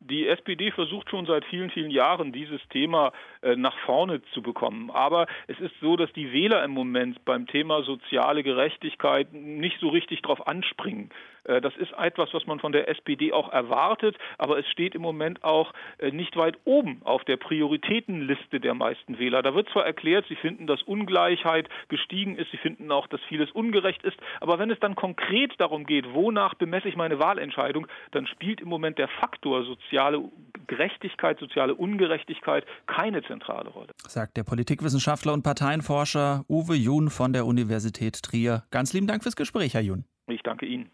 Die 0.00 0.28
SPD 0.28 0.70
versucht 0.70 1.10
schon 1.10 1.26
seit 1.26 1.44
vielen, 1.46 1.70
vielen 1.70 1.90
Jahren, 1.90 2.32
dieses 2.32 2.60
Thema 2.70 3.12
nach 3.54 3.76
vorne 3.80 4.22
zu 4.32 4.42
bekommen. 4.42 4.90
Aber 4.90 5.26
es 5.46 5.60
ist 5.60 5.74
so, 5.80 5.96
dass 5.96 6.12
die 6.14 6.32
Wähler 6.32 6.64
im 6.64 6.72
Moment 6.72 7.24
beim 7.24 7.46
Thema 7.46 7.82
soziale 7.82 8.42
Gerechtigkeit 8.42 9.32
nicht 9.32 9.78
so 9.80 9.88
richtig 9.88 10.22
darauf 10.22 10.46
anspringen. 10.48 11.10
Äh, 11.44 11.60
das 11.60 11.76
ist 11.76 11.92
etwas, 11.92 12.32
was 12.32 12.46
man 12.46 12.60
von 12.60 12.72
der 12.72 12.88
SPD 12.88 13.32
auch 13.32 13.52
erwartet, 13.52 14.16
aber 14.38 14.58
es 14.58 14.66
steht 14.68 14.94
im 14.94 15.02
Moment 15.02 15.44
auch 15.44 15.72
äh, 15.98 16.10
nicht 16.10 16.36
weit 16.36 16.58
oben 16.64 17.00
auf 17.04 17.24
der 17.24 17.36
Prioritätenliste 17.36 18.60
der 18.60 18.74
meisten 18.74 19.18
Wähler. 19.18 19.42
Da 19.42 19.54
wird 19.54 19.68
zwar 19.70 19.86
erklärt, 19.86 20.26
sie 20.28 20.36
finden, 20.36 20.66
dass 20.66 20.82
Ungleichheit 20.82 21.68
gestiegen 21.88 22.36
ist, 22.36 22.50
sie 22.50 22.56
finden 22.56 22.90
auch, 22.90 23.06
dass 23.06 23.20
vieles 23.28 23.50
ungerecht 23.52 24.02
ist, 24.02 24.16
aber 24.40 24.58
wenn 24.58 24.70
es 24.70 24.80
dann 24.80 24.94
konkret 24.94 25.52
darum 25.58 25.86
geht, 25.86 26.12
wonach 26.12 26.54
bemesse 26.54 26.88
ich 26.88 26.96
meine 26.96 27.18
Wahlentscheidung, 27.18 27.86
dann 28.10 28.26
spielt 28.26 28.60
im 28.60 28.68
Moment 28.68 28.98
der 28.98 29.08
Faktor 29.08 29.64
soziale 29.64 30.22
Gerechtigkeit, 30.66 31.38
soziale 31.38 31.74
Ungerechtigkeit 31.74 32.64
keine 32.86 33.22
zentrale 33.22 33.35
Rolle. 33.46 33.92
Sagt 34.08 34.36
der 34.36 34.44
Politikwissenschaftler 34.44 35.32
und 35.32 35.42
Parteienforscher 35.42 36.44
Uwe 36.48 36.74
Jun 36.74 37.10
von 37.10 37.32
der 37.32 37.46
Universität 37.46 38.22
Trier. 38.22 38.64
Ganz 38.70 38.92
lieben 38.92 39.06
Dank 39.06 39.22
fürs 39.22 39.36
Gespräch, 39.36 39.74
Herr 39.74 39.82
Jun. 39.82 40.04
Ich 40.28 40.42
danke 40.42 40.66
Ihnen. 40.66 40.90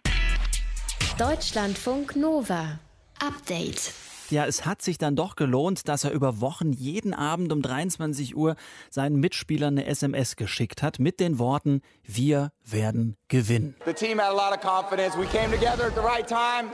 Deutschlandfunk 1.18 2.16
Nova. 2.16 2.78
Update. 3.20 3.92
Ja, 4.30 4.46
es 4.46 4.64
hat 4.64 4.80
sich 4.80 4.96
dann 4.96 5.14
doch 5.14 5.36
gelohnt, 5.36 5.88
dass 5.88 6.04
er 6.04 6.12
über 6.12 6.40
Wochen 6.40 6.72
jeden 6.72 7.12
Abend 7.12 7.52
um 7.52 7.60
23 7.60 8.34
Uhr 8.34 8.56
seinen 8.88 9.20
Mitspielern 9.20 9.76
eine 9.76 9.86
SMS 9.86 10.36
geschickt 10.36 10.82
hat 10.82 10.98
mit 10.98 11.20
den 11.20 11.38
Worten: 11.38 11.82
Wir 12.02 12.50
werden 12.64 13.16
gewinnen. 13.28 13.76
The 13.84 13.92
team 13.92 14.18
had 14.18 14.30
a 14.30 14.32
lot 14.32 14.56
of 14.56 14.62
confidence. 14.62 15.18
We 15.18 15.26
came 15.26 15.50
together 15.50 15.86
at 15.86 15.94
the 15.94 16.00
right 16.00 16.26
time. 16.26 16.70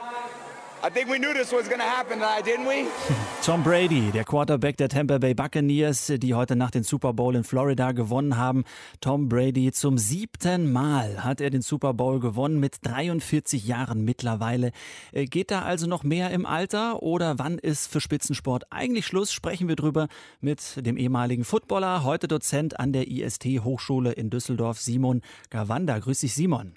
I 0.81 0.91
think 0.91 1.11
we 1.11 1.19
knew 1.19 1.35
this 1.35 1.51
was 1.51 1.69
going 1.69 1.81
to 1.81 1.87
happen 1.87 2.21
tonight, 2.21 2.45
didn't 2.45 2.67
we? 2.67 2.87
Tom 3.45 3.65
Brady, 3.65 4.13
der 4.13 4.25
Quarterback 4.25 4.77
der 4.77 4.89
Tampa 4.89 5.19
Bay 5.19 5.35
Buccaneers, 5.35 6.13
die 6.19 6.35
heute 6.35 6.55
Nacht 6.55 6.75
den 6.75 6.85
Super 6.85 7.13
Bowl 7.13 7.35
in 7.35 7.43
Florida 7.43 7.91
gewonnen 7.91 8.37
haben. 8.37 8.65
Tom 9.01 9.29
Brady 9.29 9.73
zum 9.73 9.99
siebten 9.99 10.71
Mal 10.71 11.25
hat 11.25 11.41
er 11.41 11.51
den 11.51 11.63
Super 11.63 11.95
Bowl 11.95 12.21
gewonnen 12.21 12.61
mit 12.61 12.77
43 12.83 13.67
Jahren 13.67 14.05
mittlerweile. 14.05 14.71
Äh, 15.11 15.25
geht 15.25 15.51
da 15.51 15.63
also 15.63 15.89
noch 15.89 16.05
mehr 16.05 16.31
im 16.31 16.47
Alter 16.47 17.03
oder 17.03 17.41
wann 17.41 17.59
ist 17.59 17.91
für 17.91 18.01
Spitzensport 18.01 18.65
eigentlich 18.71 19.05
Schluss? 19.05 19.33
Sprechen 19.33 19.67
wir 19.67 19.77
drüber 19.77 20.07
mit 20.41 20.87
dem 20.87 20.97
ehemaligen 20.97 21.45
Footballer, 21.45 22.05
heute 22.05 22.29
Dozent 22.29 22.79
an 22.79 22.93
der 22.93 23.09
IST 23.09 23.45
Hochschule 23.65 24.13
in 24.13 24.31
Düsseldorf, 24.31 24.81
Simon 24.81 25.23
Gawanda. 25.51 25.99
Grüß 25.99 26.21
dich, 26.21 26.35
Simon. 26.35 26.75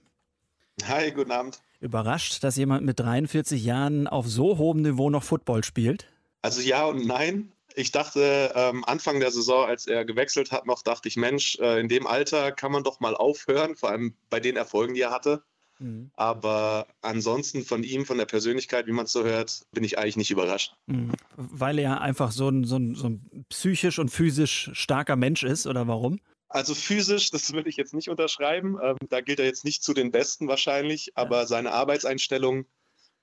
Hi, 0.88 1.12
guten 1.12 1.32
Abend. 1.32 1.62
Überrascht, 1.82 2.44
dass 2.44 2.56
jemand 2.58 2.86
mit 2.86 3.00
43 3.00 3.63
Jahren 3.63 4.08
auf 4.08 4.28
so 4.28 4.58
hohem 4.58 4.84
Niveau 4.84 5.10
noch 5.10 5.24
Football 5.24 5.63
spielt? 5.63 6.08
Also 6.44 6.62
ja 6.62 6.86
und 6.86 7.06
nein. 7.06 7.52
Ich 7.76 7.91
dachte 7.91 8.52
ähm, 8.56 8.84
Anfang 8.86 9.20
der 9.20 9.32
Saison, 9.32 9.67
als 9.67 9.88
er 9.88 10.06
gewechselt 10.06 10.52
hat, 10.52 10.65
noch 10.67 10.84
dachte 10.84 11.08
ich, 11.08 11.17
Mensch, 11.17 11.58
äh, 11.60 11.80
in 11.80 11.88
dem 11.88 12.06
Alter 12.06 12.52
kann 12.52 12.72
man 12.72 12.84
doch 12.84 13.00
mal 13.00 13.15
aufhören, 13.15 13.76
vor 13.76 13.89
allem 13.89 14.13
bei 14.30 14.39
den 14.39 14.58
Erfolgen, 14.58 14.94
die 14.94 15.02
er 15.02 15.12
hatte. 15.12 15.44
Mhm. 15.80 16.12
Aber 16.15 16.86
ansonsten 17.02 17.63
von 17.63 17.84
ihm, 17.84 18.06
von 18.06 18.17
der 18.17 18.26
Persönlichkeit, 18.26 18.86
wie 18.88 18.91
man 18.91 19.06
es 19.06 19.12
so 19.12 19.24
hört, 19.24 19.62
bin 19.72 19.84
ich 19.84 19.98
eigentlich 19.98 20.17
nicht 20.17 20.32
überrascht. 20.32 20.76
Mhm. 20.86 21.13
Weil 21.36 21.80
er 21.80 22.02
einfach 22.02 22.32
so 22.32 22.50
ein, 22.50 22.63
so, 22.63 22.78
ein, 22.78 22.94
so 22.94 23.08
ein 23.08 23.46
psychisch 23.50 23.98
und 23.98 24.10
physisch 24.10 24.70
starker 24.74 25.15
Mensch 25.15 25.44
ist, 25.44 25.65
oder 25.65 25.88
warum? 25.88 26.20
Also 26.54 26.76
physisch, 26.76 27.32
das 27.32 27.54
würde 27.54 27.70
ich 27.70 27.78
jetzt 27.78 27.94
nicht 27.94 28.10
unterschreiben. 28.10 28.78
Ähm, 28.82 28.98
da 29.10 29.22
gilt 29.22 29.40
er 29.40 29.46
jetzt 29.46 29.64
nicht 29.64 29.84
zu 29.84 29.94
den 29.94 30.12
Besten 30.12 30.48
wahrscheinlich, 30.48 31.12
aber 31.16 31.48
seine 31.48 31.72
Arbeitseinstellung 31.72 32.66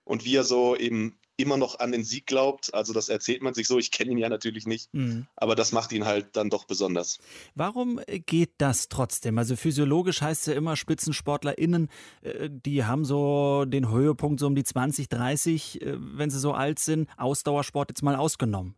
und 0.04 0.24
wie 0.24 0.36
er 0.36 0.44
so 0.44 0.74
eben 0.74 1.18
immer 1.36 1.56
noch 1.56 1.78
an 1.78 1.92
den 1.92 2.02
Sieg 2.02 2.26
glaubt, 2.26 2.74
also 2.74 2.92
das 2.92 3.08
erzählt 3.08 3.42
man 3.42 3.54
sich 3.54 3.68
so, 3.68 3.78
ich 3.78 3.92
kenne 3.92 4.10
ihn 4.10 4.18
ja 4.18 4.28
natürlich 4.28 4.66
nicht, 4.66 4.92
mhm. 4.92 5.28
aber 5.36 5.54
das 5.54 5.70
macht 5.70 5.92
ihn 5.92 6.04
halt 6.04 6.36
dann 6.36 6.50
doch 6.50 6.64
besonders. 6.64 7.20
Warum 7.54 8.00
geht 8.26 8.50
das 8.58 8.88
trotzdem? 8.88 9.38
Also 9.38 9.54
physiologisch 9.54 10.20
heißt 10.20 10.40
es 10.40 10.46
ja 10.46 10.54
immer, 10.54 10.74
SpitzensportlerInnen, 10.74 11.88
äh, 12.22 12.48
die 12.50 12.84
haben 12.84 13.04
so 13.04 13.66
den 13.66 13.88
Höhepunkt 13.88 14.40
so 14.40 14.48
um 14.48 14.56
die 14.56 14.64
20, 14.64 15.08
30, 15.08 15.80
äh, 15.80 15.96
wenn 15.98 16.30
sie 16.30 16.40
so 16.40 16.54
alt 16.54 16.80
sind, 16.80 17.08
Ausdauersport 17.16 17.90
jetzt 17.90 18.02
mal 18.02 18.16
ausgenommen. 18.16 18.74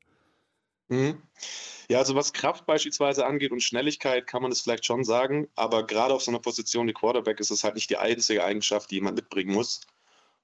Mhm. 0.90 1.22
Ja, 1.88 1.98
also 1.98 2.14
was 2.14 2.33
Kraft 2.33 2.66
beispielsweise 2.66 3.26
angeht 3.26 3.50
und 3.50 3.62
Schnelligkeit, 3.62 4.26
kann 4.26 4.42
man 4.42 4.53
es 4.53 4.61
vielleicht 4.61 4.85
schon 4.85 5.03
sagen. 5.03 5.48
Aber 5.57 5.87
gerade 5.87 6.14
auf 6.14 6.22
so 6.22 6.31
einer 6.31 6.38
Position 6.38 6.87
wie 6.87 6.92
Quarterback 6.92 7.40
ist 7.40 7.50
es 7.50 7.64
halt 7.64 7.74
nicht 7.74 7.90
die 7.90 7.96
einzige 7.96 8.44
Eigenschaft, 8.44 8.90
die 8.90 8.96
jemand 8.96 9.16
mitbringen 9.16 9.53
muss. 9.53 9.81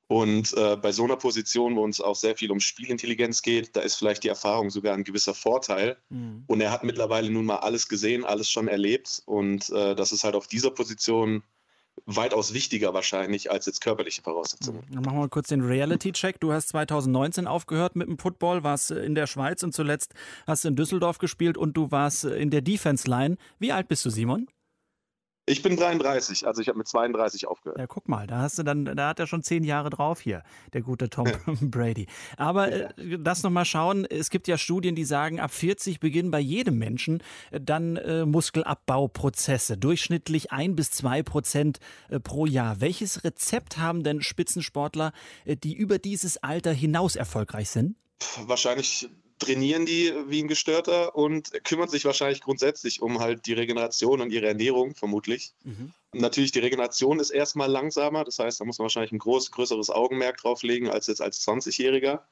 Und 0.08 0.54
äh, 0.54 0.76
bei 0.76 0.92
so 0.92 1.04
einer 1.04 1.16
Position, 1.16 1.74
wo 1.76 1.86
es 1.86 2.00
auch 2.00 2.14
sehr 2.14 2.36
viel 2.36 2.52
um 2.52 2.60
Spielintelligenz 2.60 3.42
geht, 3.42 3.74
da 3.74 3.80
ist 3.80 3.96
vielleicht 3.96 4.22
die 4.22 4.28
Erfahrung 4.28 4.70
sogar 4.70 4.94
ein 4.94 5.04
gewisser 5.04 5.34
Vorteil. 5.34 5.96
Mhm. 6.10 6.44
Und 6.46 6.60
er 6.60 6.70
hat 6.70 6.84
mittlerweile 6.84 7.30
nun 7.30 7.44
mal 7.44 7.56
alles 7.56 7.88
gesehen, 7.88 8.24
alles 8.24 8.50
schon 8.50 8.68
erlebt. 8.68 9.22
Und 9.26 9.68
äh, 9.70 9.94
das 9.96 10.12
ist 10.12 10.24
halt 10.24 10.36
auf 10.36 10.46
dieser 10.46 10.70
Position 10.70 11.42
weitaus 12.04 12.52
wichtiger 12.54 12.94
wahrscheinlich 12.94 13.50
als 13.50 13.66
jetzt 13.66 13.80
körperliche 13.80 14.22
Voraussetzungen. 14.22 14.82
Dann 14.90 15.02
machen 15.02 15.18
wir 15.18 15.28
kurz 15.28 15.48
den 15.48 15.62
Reality-Check. 15.62 16.40
Du 16.40 16.52
hast 16.52 16.68
2019 16.68 17.46
aufgehört 17.46 17.96
mit 17.96 18.08
dem 18.08 18.18
Football, 18.18 18.62
warst 18.62 18.90
in 18.90 19.14
der 19.14 19.26
Schweiz 19.26 19.62
und 19.62 19.72
zuletzt 19.72 20.14
hast 20.46 20.64
du 20.64 20.68
in 20.68 20.76
Düsseldorf 20.76 21.18
gespielt 21.18 21.56
und 21.56 21.76
du 21.76 21.90
warst 21.90 22.24
in 22.24 22.50
der 22.50 22.60
Defense-Line. 22.60 23.36
Wie 23.58 23.72
alt 23.72 23.88
bist 23.88 24.04
du, 24.04 24.10
Simon? 24.10 24.46
Ich 25.48 25.62
bin 25.62 25.76
33, 25.76 26.44
also 26.44 26.60
ich 26.60 26.66
habe 26.66 26.76
mit 26.78 26.88
32 26.88 27.46
aufgehört. 27.46 27.78
Ja, 27.78 27.86
guck 27.86 28.08
mal, 28.08 28.26
da 28.26 28.38
hast 28.38 28.58
du 28.58 28.64
dann, 28.64 28.84
da 28.84 29.10
hat 29.10 29.20
er 29.20 29.28
schon 29.28 29.44
zehn 29.44 29.62
Jahre 29.62 29.90
drauf 29.90 30.20
hier, 30.20 30.42
der 30.72 30.82
gute 30.82 31.08
Tom 31.08 31.30
Brady. 31.60 32.08
Aber 32.36 32.72
äh, 32.72 33.18
das 33.20 33.44
nochmal 33.44 33.64
schauen, 33.64 34.04
es 34.04 34.30
gibt 34.30 34.48
ja 34.48 34.58
Studien, 34.58 34.96
die 34.96 35.04
sagen, 35.04 35.38
ab 35.38 35.52
40 35.52 36.00
beginnen 36.00 36.32
bei 36.32 36.40
jedem 36.40 36.78
Menschen 36.78 37.22
äh, 37.52 37.60
dann 37.60 37.96
äh, 37.96 38.26
Muskelabbauprozesse, 38.26 39.76
durchschnittlich 39.76 40.50
ein 40.50 40.74
bis 40.74 40.90
zwei 40.90 41.22
Prozent 41.22 41.78
äh, 42.08 42.18
pro 42.18 42.46
Jahr. 42.46 42.80
Welches 42.80 43.22
Rezept 43.22 43.78
haben 43.78 44.02
denn 44.02 44.22
Spitzensportler, 44.22 45.12
äh, 45.44 45.56
die 45.56 45.76
über 45.76 46.00
dieses 46.00 46.42
Alter 46.42 46.72
hinaus 46.72 47.14
erfolgreich 47.14 47.70
sind? 47.70 47.94
Wahrscheinlich 48.46 49.08
trainieren 49.38 49.84
die 49.84 50.12
wie 50.28 50.42
ein 50.42 50.48
Gestörter 50.48 51.14
und 51.14 51.52
kümmern 51.64 51.88
sich 51.88 52.04
wahrscheinlich 52.04 52.40
grundsätzlich 52.40 53.02
um 53.02 53.20
halt 53.20 53.46
die 53.46 53.52
Regeneration 53.52 54.20
und 54.20 54.32
ihre 54.32 54.46
Ernährung, 54.46 54.94
vermutlich. 54.94 55.52
Mhm. 55.64 55.92
Natürlich, 56.12 56.52
die 56.52 56.60
Regeneration 56.60 57.20
ist 57.20 57.30
erstmal 57.30 57.70
langsamer, 57.70 58.24
das 58.24 58.38
heißt, 58.38 58.60
da 58.60 58.64
muss 58.64 58.78
man 58.78 58.84
wahrscheinlich 58.84 59.12
ein 59.12 59.18
groß, 59.18 59.50
größeres 59.50 59.90
Augenmerk 59.90 60.38
drauf 60.38 60.62
legen 60.62 60.88
als 60.88 61.06
jetzt 61.06 61.20
als 61.20 61.46
20-Jähriger. 61.46 62.22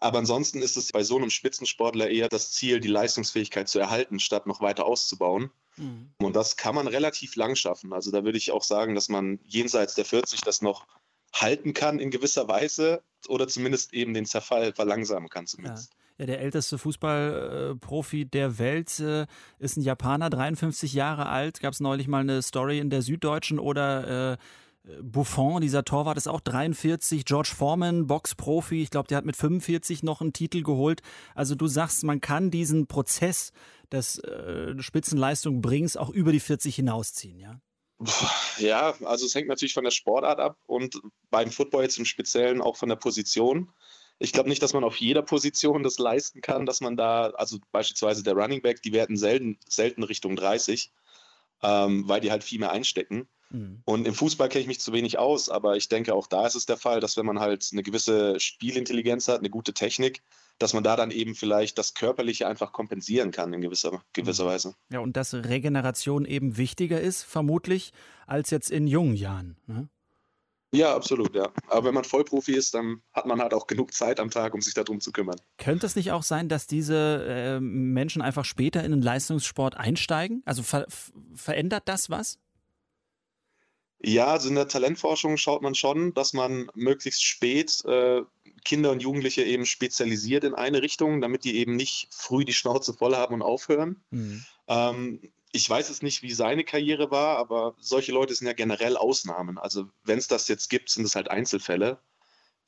Aber 0.00 0.18
ansonsten 0.18 0.60
ist 0.60 0.76
es 0.76 0.90
bei 0.90 1.04
so 1.04 1.16
einem 1.16 1.30
Spitzensportler 1.30 2.10
eher 2.10 2.28
das 2.28 2.50
Ziel, 2.50 2.80
die 2.80 2.88
Leistungsfähigkeit 2.88 3.68
zu 3.68 3.78
erhalten, 3.78 4.18
statt 4.18 4.46
noch 4.46 4.60
weiter 4.60 4.84
auszubauen. 4.84 5.50
Mhm. 5.76 6.12
Und 6.18 6.34
das 6.36 6.56
kann 6.56 6.74
man 6.74 6.88
relativ 6.88 7.36
lang 7.36 7.54
schaffen. 7.54 7.92
Also 7.92 8.10
da 8.10 8.24
würde 8.24 8.36
ich 8.36 8.50
auch 8.50 8.64
sagen, 8.64 8.94
dass 8.94 9.08
man 9.08 9.38
jenseits 9.44 9.94
der 9.94 10.04
40 10.04 10.40
das 10.40 10.60
noch 10.60 10.86
halten 11.32 11.72
kann 11.72 11.98
in 11.98 12.10
gewisser 12.10 12.48
Weise 12.48 13.02
oder 13.28 13.48
zumindest 13.48 13.94
eben 13.94 14.12
den 14.12 14.26
Zerfall 14.26 14.74
verlangsamen 14.74 15.28
kann 15.28 15.46
zumindest. 15.46 15.92
Ja. 15.92 16.01
Der 16.26 16.40
älteste 16.40 16.78
Fußballprofi 16.78 18.26
der 18.26 18.58
Welt 18.58 18.98
äh, 19.00 19.26
ist 19.58 19.76
ein 19.76 19.82
Japaner, 19.82 20.30
53 20.30 20.92
Jahre 20.92 21.26
alt. 21.26 21.60
Gab 21.60 21.72
es 21.72 21.80
neulich 21.80 22.08
mal 22.08 22.20
eine 22.20 22.42
Story 22.42 22.78
in 22.78 22.90
der 22.90 23.02
Süddeutschen 23.02 23.58
oder 23.58 24.32
äh, 24.32 24.36
Buffon, 25.00 25.60
dieser 25.60 25.84
Torwart, 25.84 26.16
ist 26.16 26.26
auch 26.26 26.40
43. 26.40 27.24
George 27.24 27.52
Foreman, 27.56 28.06
Boxprofi, 28.08 28.82
ich 28.82 28.90
glaube, 28.90 29.08
der 29.08 29.18
hat 29.18 29.24
mit 29.24 29.36
45 29.36 30.02
noch 30.02 30.20
einen 30.20 30.32
Titel 30.32 30.62
geholt. 30.62 31.02
Also 31.34 31.54
du 31.54 31.68
sagst, 31.68 32.02
man 32.02 32.20
kann 32.20 32.50
diesen 32.50 32.88
Prozess 32.88 33.52
des 33.92 34.18
äh, 34.18 34.74
Spitzenleistungbrings 34.80 35.96
auch 35.96 36.10
über 36.10 36.32
die 36.32 36.40
40 36.40 36.74
hinausziehen, 36.74 37.38
ja? 37.38 37.60
Ja, 38.58 38.94
also 39.04 39.26
es 39.26 39.34
hängt 39.36 39.46
natürlich 39.46 39.74
von 39.74 39.84
der 39.84 39.92
Sportart 39.92 40.40
ab 40.40 40.58
und 40.66 41.00
beim 41.30 41.52
Football 41.52 41.84
jetzt 41.84 41.98
im 41.98 42.04
Speziellen 42.04 42.60
auch 42.60 42.76
von 42.76 42.88
der 42.88 42.96
Position. 42.96 43.70
Ich 44.22 44.32
glaube 44.32 44.48
nicht, 44.48 44.62
dass 44.62 44.72
man 44.72 44.84
auf 44.84 44.96
jeder 44.96 45.22
Position 45.22 45.82
das 45.82 45.98
leisten 45.98 46.40
kann, 46.40 46.64
dass 46.64 46.80
man 46.80 46.96
da, 46.96 47.30
also 47.30 47.58
beispielsweise 47.72 48.22
der 48.22 48.34
Running 48.34 48.62
Back, 48.62 48.80
die 48.82 48.92
werden 48.92 49.16
selten, 49.16 49.58
selten 49.68 50.04
Richtung 50.04 50.36
30, 50.36 50.92
ähm, 51.62 52.08
weil 52.08 52.20
die 52.20 52.30
halt 52.30 52.44
viel 52.44 52.60
mehr 52.60 52.70
einstecken. 52.70 53.28
Mhm. 53.50 53.82
Und 53.84 54.06
im 54.06 54.14
Fußball 54.14 54.48
kenne 54.48 54.62
ich 54.62 54.68
mich 54.68 54.80
zu 54.80 54.92
wenig 54.92 55.18
aus, 55.18 55.48
aber 55.48 55.76
ich 55.76 55.88
denke, 55.88 56.14
auch 56.14 56.26
da 56.28 56.46
ist 56.46 56.54
es 56.54 56.66
der 56.66 56.76
Fall, 56.76 57.00
dass 57.00 57.16
wenn 57.16 57.26
man 57.26 57.40
halt 57.40 57.68
eine 57.72 57.82
gewisse 57.82 58.38
Spielintelligenz 58.38 59.26
hat, 59.28 59.40
eine 59.40 59.50
gute 59.50 59.74
Technik, 59.74 60.22
dass 60.58 60.72
man 60.72 60.84
da 60.84 60.94
dann 60.94 61.10
eben 61.10 61.34
vielleicht 61.34 61.76
das 61.76 61.94
Körperliche 61.94 62.46
einfach 62.46 62.72
kompensieren 62.72 63.32
kann 63.32 63.52
in 63.52 63.60
gewisser, 63.60 64.02
gewisser 64.12 64.44
mhm. 64.44 64.48
Weise. 64.48 64.74
Ja, 64.90 65.00
und 65.00 65.16
dass 65.16 65.34
Regeneration 65.34 66.24
eben 66.24 66.56
wichtiger 66.56 67.00
ist, 67.00 67.24
vermutlich, 67.24 67.92
als 68.26 68.50
jetzt 68.50 68.70
in 68.70 68.86
jungen 68.86 69.16
Jahren. 69.16 69.56
Ne? 69.66 69.88
Ja, 70.74 70.94
absolut, 70.94 71.34
ja. 71.34 71.50
Aber 71.68 71.88
wenn 71.88 71.94
man 71.94 72.04
Vollprofi 72.04 72.52
ist, 72.52 72.72
dann 72.74 73.02
hat 73.12 73.26
man 73.26 73.42
halt 73.42 73.52
auch 73.52 73.66
genug 73.66 73.92
Zeit 73.92 74.18
am 74.18 74.30
Tag, 74.30 74.54
um 74.54 74.62
sich 74.62 74.72
darum 74.72 75.00
zu 75.00 75.12
kümmern. 75.12 75.36
Könnte 75.58 75.84
es 75.84 75.96
nicht 75.96 76.12
auch 76.12 76.22
sein, 76.22 76.48
dass 76.48 76.66
diese 76.66 77.26
äh, 77.28 77.60
Menschen 77.60 78.22
einfach 78.22 78.46
später 78.46 78.82
in 78.82 78.90
den 78.90 79.02
Leistungssport 79.02 79.76
einsteigen? 79.76 80.42
Also 80.46 80.62
ver 80.62 80.86
verändert 81.34 81.82
das 81.86 82.08
was? 82.08 82.38
Ja, 84.04 84.28
also 84.28 84.48
in 84.48 84.56
der 84.56 84.66
Talentforschung 84.66 85.36
schaut 85.36 85.62
man 85.62 85.74
schon, 85.74 86.14
dass 86.14 86.32
man 86.32 86.68
möglichst 86.74 87.22
spät 87.22 87.84
äh, 87.84 88.22
Kinder 88.64 88.90
und 88.90 89.02
Jugendliche 89.02 89.42
eben 89.44 89.66
spezialisiert 89.66 90.42
in 90.44 90.54
eine 90.54 90.82
Richtung, 90.82 91.20
damit 91.20 91.44
die 91.44 91.56
eben 91.56 91.76
nicht 91.76 92.08
früh 92.10 92.44
die 92.44 92.52
Schnauze 92.52 92.94
voll 92.94 93.14
haben 93.14 93.34
und 93.34 93.42
aufhören. 93.42 94.02
Mhm. 94.10 94.44
Ähm, 94.68 95.20
ich 95.52 95.68
weiß 95.68 95.90
es 95.90 96.02
nicht, 96.02 96.22
wie 96.22 96.32
seine 96.32 96.64
Karriere 96.64 97.10
war, 97.10 97.36
aber 97.36 97.74
solche 97.78 98.10
Leute 98.10 98.34
sind 98.34 98.46
ja 98.46 98.54
generell 98.54 98.96
Ausnahmen. 98.96 99.58
Also 99.58 99.88
wenn 100.02 100.18
es 100.18 100.26
das 100.26 100.48
jetzt 100.48 100.70
gibt, 100.70 100.88
sind 100.88 101.04
es 101.04 101.14
halt 101.14 101.30
Einzelfälle. 101.30 102.00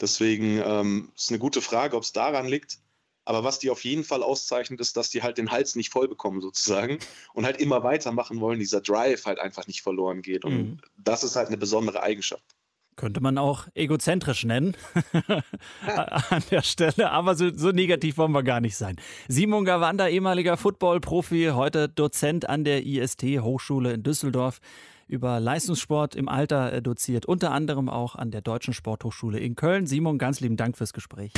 Deswegen 0.00 0.60
ähm, 0.62 1.12
ist 1.16 1.30
eine 1.30 1.38
gute 1.38 1.62
Frage, 1.62 1.96
ob 1.96 2.02
es 2.02 2.12
daran 2.12 2.46
liegt. 2.46 2.78
Aber 3.24 3.42
was 3.42 3.58
die 3.58 3.70
auf 3.70 3.84
jeden 3.84 4.04
Fall 4.04 4.22
auszeichnet, 4.22 4.80
ist, 4.80 4.98
dass 4.98 5.08
die 5.08 5.22
halt 5.22 5.38
den 5.38 5.50
Hals 5.50 5.76
nicht 5.76 5.90
voll 5.90 6.08
bekommen 6.08 6.42
sozusagen 6.42 6.98
und 7.32 7.46
halt 7.46 7.58
immer 7.58 7.82
weitermachen 7.82 8.40
wollen, 8.40 8.58
dieser 8.58 8.82
Drive 8.82 9.24
halt 9.24 9.38
einfach 9.38 9.66
nicht 9.66 9.80
verloren 9.80 10.20
geht. 10.20 10.44
Und 10.44 10.52
mhm. 10.52 10.80
das 10.98 11.24
ist 11.24 11.36
halt 11.36 11.48
eine 11.48 11.56
besondere 11.56 12.02
Eigenschaft. 12.02 12.54
Könnte 12.96 13.20
man 13.20 13.38
auch 13.38 13.66
egozentrisch 13.74 14.44
nennen 14.44 14.76
an 16.30 16.42
der 16.50 16.62
Stelle, 16.62 17.10
aber 17.10 17.34
so, 17.34 17.50
so, 17.54 17.70
negativ 17.70 18.18
wollen 18.18 18.32
wir 18.32 18.42
gar 18.42 18.60
nicht 18.60 18.76
sein. 18.76 18.96
Simon 19.28 19.64
Gawanda, 19.64 20.08
ehemaliger 20.08 20.56
Football-Profi, 20.56 21.50
heute 21.54 21.88
Dozent 21.88 22.48
an 22.48 22.64
der 22.64 22.86
IST 22.86 23.22
Hochschule 23.40 23.94
in 23.94 24.02
Düsseldorf 24.02 24.60
über 25.06 25.40
Leistungssport 25.40 26.14
im 26.14 26.28
Alter 26.28 26.72
äh, 26.72 26.82
doziert, 26.82 27.26
unter 27.26 27.52
anderem 27.52 27.88
auch 27.88 28.14
an 28.14 28.30
der 28.30 28.40
Deutschen 28.40 28.74
Sporthochschule 28.74 29.38
in 29.38 29.54
Köln. 29.54 29.86
Simon, 29.86 30.18
ganz 30.18 30.40
lieben 30.40 30.56
Dank 30.56 30.76
fürs 30.76 30.92
Gespräch. 30.92 31.32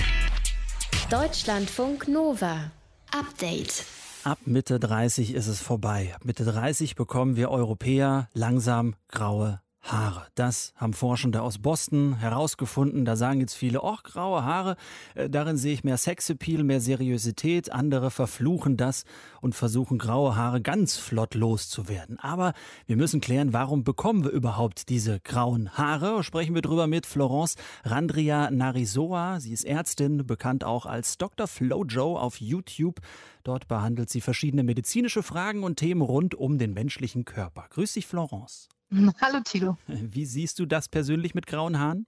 Deutschlandfunk 1.10 2.08
Nova. 2.08 2.70
Update. 3.12 3.84
Ab 4.24 4.38
Mitte 4.44 4.80
30 4.80 5.34
ist 5.34 5.46
es 5.46 5.60
vorbei. 5.60 6.12
Ab 6.14 6.24
Mitte 6.24 6.44
30 6.44 6.96
bekommen 6.96 7.36
wir 7.36 7.50
Europäer 7.50 8.28
langsam 8.34 8.94
graue 9.08 9.60
Haare. 9.92 10.26
Das 10.34 10.72
haben 10.76 10.92
Forschende 10.92 11.42
aus 11.42 11.58
Boston 11.58 12.16
herausgefunden. 12.18 13.04
Da 13.04 13.16
sagen 13.16 13.40
jetzt 13.40 13.54
viele, 13.54 13.82
ach, 13.82 14.02
graue 14.02 14.44
Haare, 14.44 14.76
äh, 15.14 15.30
darin 15.30 15.56
sehe 15.56 15.72
ich 15.72 15.84
mehr 15.84 15.96
Sexappeal, 15.96 16.64
mehr 16.64 16.80
Seriosität. 16.80 17.72
Andere 17.72 18.10
verfluchen 18.10 18.76
das 18.76 19.04
und 19.40 19.54
versuchen, 19.54 19.98
graue 19.98 20.36
Haare 20.36 20.60
ganz 20.60 20.96
flott 20.96 21.34
loszuwerden. 21.34 22.18
Aber 22.18 22.52
wir 22.86 22.96
müssen 22.96 23.20
klären, 23.20 23.52
warum 23.52 23.84
bekommen 23.84 24.24
wir 24.24 24.30
überhaupt 24.30 24.88
diese 24.88 25.20
grauen 25.20 25.70
Haare? 25.76 26.22
Sprechen 26.22 26.54
wir 26.54 26.62
drüber 26.62 26.86
mit 26.86 27.06
Florence 27.06 27.56
Randria 27.84 28.50
Narisoa. 28.50 29.40
Sie 29.40 29.52
ist 29.52 29.64
Ärztin, 29.64 30.26
bekannt 30.26 30.64
auch 30.64 30.86
als 30.86 31.18
Dr. 31.18 31.46
Flojo 31.46 32.18
auf 32.18 32.40
YouTube. 32.40 33.00
Dort 33.44 33.68
behandelt 33.68 34.10
sie 34.10 34.20
verschiedene 34.20 34.64
medizinische 34.64 35.22
Fragen 35.22 35.62
und 35.62 35.76
Themen 35.76 36.02
rund 36.02 36.34
um 36.34 36.58
den 36.58 36.74
menschlichen 36.74 37.24
Körper. 37.24 37.66
Grüß 37.70 37.92
dich, 37.92 38.06
Florence. 38.06 38.68
Hallo 39.20 39.40
Tilo. 39.44 39.76
Wie 39.86 40.26
siehst 40.26 40.58
du 40.58 40.66
das 40.66 40.88
persönlich 40.88 41.34
mit 41.34 41.46
grauen 41.46 41.78
Haaren? 41.78 42.06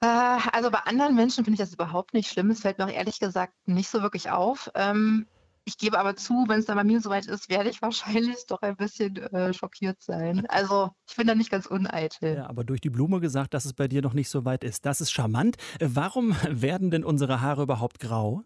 Äh, 0.00 0.06
also 0.06 0.70
bei 0.70 0.80
anderen 0.80 1.14
Menschen 1.14 1.44
finde 1.44 1.54
ich 1.54 1.60
das 1.60 1.74
überhaupt 1.74 2.14
nicht 2.14 2.30
schlimm. 2.30 2.50
Es 2.50 2.60
fällt 2.60 2.78
mir 2.78 2.86
auch 2.86 2.92
ehrlich 2.92 3.18
gesagt 3.18 3.54
nicht 3.66 3.88
so 3.88 4.02
wirklich 4.02 4.30
auf. 4.30 4.70
Ähm, 4.74 5.26
ich 5.64 5.78
gebe 5.78 5.98
aber 5.98 6.16
zu, 6.16 6.44
wenn 6.48 6.58
es 6.58 6.66
dann 6.66 6.76
bei 6.76 6.84
mir 6.84 7.00
soweit 7.00 7.26
ist, 7.26 7.48
werde 7.48 7.70
ich 7.70 7.80
wahrscheinlich 7.82 8.46
doch 8.48 8.62
ein 8.62 8.76
bisschen 8.76 9.16
äh, 9.16 9.54
schockiert 9.54 10.02
sein. 10.02 10.46
Also 10.48 10.90
ich 11.08 11.16
bin 11.16 11.26
da 11.26 11.34
nicht 11.34 11.50
ganz 11.50 11.66
uneitel. 11.66 12.36
Ja, 12.36 12.48
aber 12.48 12.64
durch 12.64 12.80
die 12.80 12.90
Blume 12.90 13.20
gesagt, 13.20 13.54
dass 13.54 13.64
es 13.64 13.72
bei 13.72 13.88
dir 13.88 14.02
noch 14.02 14.14
nicht 14.14 14.28
so 14.28 14.44
weit 14.44 14.64
ist. 14.64 14.84
Das 14.84 15.00
ist 15.00 15.12
charmant. 15.12 15.56
Warum 15.80 16.36
werden 16.48 16.90
denn 16.90 17.04
unsere 17.04 17.40
Haare 17.40 17.62
überhaupt 17.62 18.00
grau? 18.00 18.42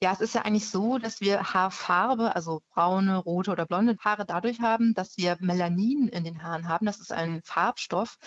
Ja, 0.00 0.12
es 0.12 0.20
ist 0.20 0.34
ja 0.34 0.42
eigentlich 0.42 0.68
so, 0.68 0.98
dass 0.98 1.20
wir 1.20 1.54
Haarfarbe, 1.54 2.34
also 2.34 2.62
braune, 2.74 3.16
rote 3.16 3.50
oder 3.50 3.66
blonde 3.66 3.96
Haare 4.00 4.24
dadurch 4.26 4.60
haben, 4.60 4.94
dass 4.94 5.16
wir 5.16 5.36
Melanin 5.40 6.08
in 6.08 6.24
den 6.24 6.42
Haaren 6.42 6.68
haben. 6.68 6.86
Das 6.86 7.00
ist 7.00 7.12
ein 7.12 7.42
Farbstoff. 7.44 8.18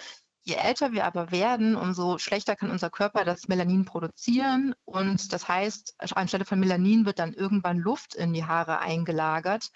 Je 0.43 0.55
älter 0.55 0.91
wir 0.91 1.05
aber 1.05 1.31
werden, 1.31 1.75
umso 1.75 2.19
schlechter 2.19 2.55
kann 2.55 2.69
unser 2.69 2.91
Körper 2.91 3.25
das 3.25 3.47
Melanin 3.47 3.85
produzieren. 3.85 4.75
Und 4.85 5.33
das 5.33 5.47
heißt, 5.47 5.95
anstelle 5.97 6.45
von 6.45 6.59
Melanin 6.59 7.05
wird 7.05 7.17
dann 7.19 7.33
irgendwann 7.33 7.79
Luft 7.79 8.13
in 8.13 8.31
die 8.31 8.45
Haare 8.45 8.79
eingelagert. 8.79 9.71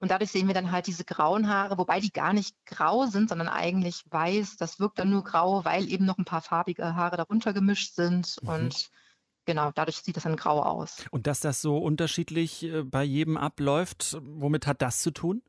Und 0.00 0.10
dadurch 0.10 0.32
sehen 0.32 0.48
wir 0.48 0.54
dann 0.54 0.72
halt 0.72 0.86
diese 0.86 1.04
grauen 1.04 1.48
Haare, 1.48 1.78
wobei 1.78 2.00
die 2.00 2.12
gar 2.12 2.32
nicht 2.32 2.56
grau 2.66 3.06
sind, 3.06 3.28
sondern 3.28 3.48
eigentlich 3.48 4.02
weiß. 4.10 4.56
Das 4.56 4.80
wirkt 4.80 4.98
dann 4.98 5.10
nur 5.10 5.24
grau, 5.24 5.64
weil 5.64 5.88
eben 5.88 6.04
noch 6.04 6.18
ein 6.18 6.24
paar 6.24 6.42
farbige 6.42 6.94
Haare 6.94 7.16
darunter 7.16 7.52
gemischt 7.52 7.94
sind. 7.94 8.36
Mhm. 8.42 8.48
Und 8.48 8.90
genau, 9.44 9.70
dadurch 9.74 9.98
sieht 9.98 10.16
das 10.16 10.24
dann 10.24 10.36
grau 10.36 10.62
aus. 10.62 11.04
Und 11.10 11.26
dass 11.26 11.40
das 11.40 11.60
so 11.60 11.78
unterschiedlich 11.78 12.62
äh, 12.64 12.82
bei 12.82 13.04
jedem 13.04 13.36
abläuft, 13.36 14.16
womit 14.22 14.66
hat 14.66 14.82
das 14.82 15.00
zu 15.00 15.10
tun? 15.10 15.42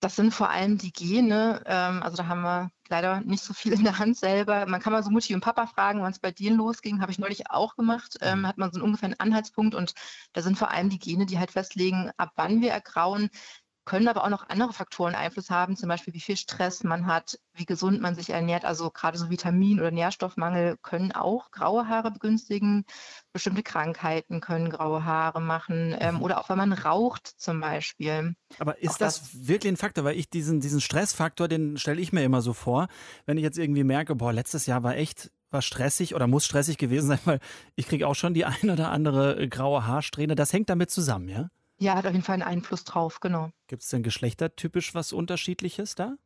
Das 0.00 0.16
sind 0.16 0.34
vor 0.34 0.50
allem 0.50 0.76
die 0.76 0.92
Gene. 0.92 1.62
Ähm, 1.64 2.02
also 2.02 2.18
da 2.18 2.26
haben 2.26 2.42
wir 2.42 2.70
leider 2.90 3.22
nicht 3.22 3.42
so 3.42 3.54
viel 3.54 3.72
in 3.72 3.84
der 3.84 3.98
Hand 3.98 4.18
selber. 4.18 4.66
Man 4.66 4.80
kann 4.82 4.92
mal 4.92 5.02
so 5.02 5.10
Mutti 5.10 5.34
und 5.34 5.40
Papa 5.40 5.66
fragen, 5.66 6.02
wann 6.02 6.12
es 6.12 6.18
bei 6.18 6.30
denen 6.30 6.58
losging. 6.58 7.00
Habe 7.00 7.10
ich 7.10 7.18
neulich 7.18 7.50
auch 7.50 7.74
gemacht. 7.74 8.18
Ähm, 8.20 8.40
mhm. 8.40 8.46
hat 8.46 8.58
man 8.58 8.70
so 8.70 8.78
einen 8.78 8.84
ungefähr 8.84 9.06
einen 9.06 9.18
Anhaltspunkt 9.18 9.74
und 9.74 9.94
da 10.34 10.42
sind 10.42 10.58
vor 10.58 10.70
allem 10.70 10.90
die 10.90 10.98
Gene, 10.98 11.24
die 11.24 11.38
halt 11.38 11.52
festlegen, 11.52 12.10
ab 12.18 12.32
wann 12.36 12.60
wir 12.60 12.70
ergrauen 12.70 13.30
können 13.84 14.08
aber 14.08 14.24
auch 14.24 14.30
noch 14.30 14.48
andere 14.48 14.72
Faktoren 14.72 15.14
Einfluss 15.14 15.50
haben, 15.50 15.76
zum 15.76 15.88
Beispiel 15.88 16.14
wie 16.14 16.20
viel 16.20 16.36
Stress 16.36 16.84
man 16.84 17.06
hat, 17.06 17.38
wie 17.54 17.66
gesund 17.66 18.00
man 18.00 18.14
sich 18.14 18.30
ernährt. 18.30 18.64
Also 18.64 18.90
gerade 18.90 19.18
so 19.18 19.30
Vitamin- 19.30 19.80
oder 19.80 19.90
Nährstoffmangel 19.90 20.76
können 20.82 21.12
auch 21.12 21.50
graue 21.50 21.88
Haare 21.88 22.10
begünstigen. 22.10 22.84
Bestimmte 23.32 23.62
Krankheiten 23.62 24.40
können 24.40 24.70
graue 24.70 25.04
Haare 25.04 25.40
machen 25.40 25.94
ähm, 25.98 26.16
mhm. 26.16 26.22
oder 26.22 26.38
auch 26.38 26.48
wenn 26.48 26.58
man 26.58 26.72
raucht 26.72 27.26
zum 27.36 27.60
Beispiel. 27.60 28.34
Aber 28.58 28.82
ist 28.82 29.00
das, 29.00 29.20
das, 29.20 29.46
wirklich 29.46 29.72
ein 29.72 29.76
Faktor? 29.76 30.04
Weil 30.04 30.16
ich 30.16 30.30
diesen, 30.30 30.60
diesen 30.60 30.80
Stressfaktor, 30.80 31.48
den 31.48 31.76
stelle 31.76 32.00
ich 32.00 32.12
mir 32.12 32.24
immer 32.24 32.42
so 32.42 32.52
vor, 32.52 32.88
wenn 33.26 33.36
ich 33.36 33.44
jetzt 33.44 33.58
irgendwie 33.58 33.84
merke, 33.84 34.14
boah, 34.14 34.32
letztes 34.32 34.66
Jahr 34.66 34.82
war 34.82 34.96
echt 34.96 35.30
war 35.50 35.62
stressig 35.62 36.14
oder 36.14 36.26
muss 36.26 36.44
stressig 36.44 36.78
gewesen 36.78 37.08
sein, 37.08 37.20
weil 37.24 37.40
ich 37.76 37.86
kriege 37.86 38.06
auch 38.06 38.14
schon 38.14 38.34
die 38.34 38.44
ein 38.44 38.70
oder 38.70 38.90
andere 38.90 39.40
äh, 39.40 39.48
graue 39.48 39.86
Haarsträhne. 39.86 40.34
Das 40.34 40.52
hängt 40.52 40.68
damit 40.68 40.90
zusammen, 40.90 41.28
ja? 41.28 41.48
Ja, 41.78 41.96
hat 41.96 42.06
auf 42.06 42.12
jeden 42.12 42.24
Fall 42.24 42.34
einen 42.34 42.42
Einfluss 42.42 42.84
drauf, 42.84 43.20
genau. 43.20 43.50
Gibt 43.66 43.82
es 43.82 43.88
denn 43.88 44.02
geschlechtertypisch 44.02 44.94
was 44.94 45.12
Unterschiedliches 45.12 45.94
da? 45.94 46.16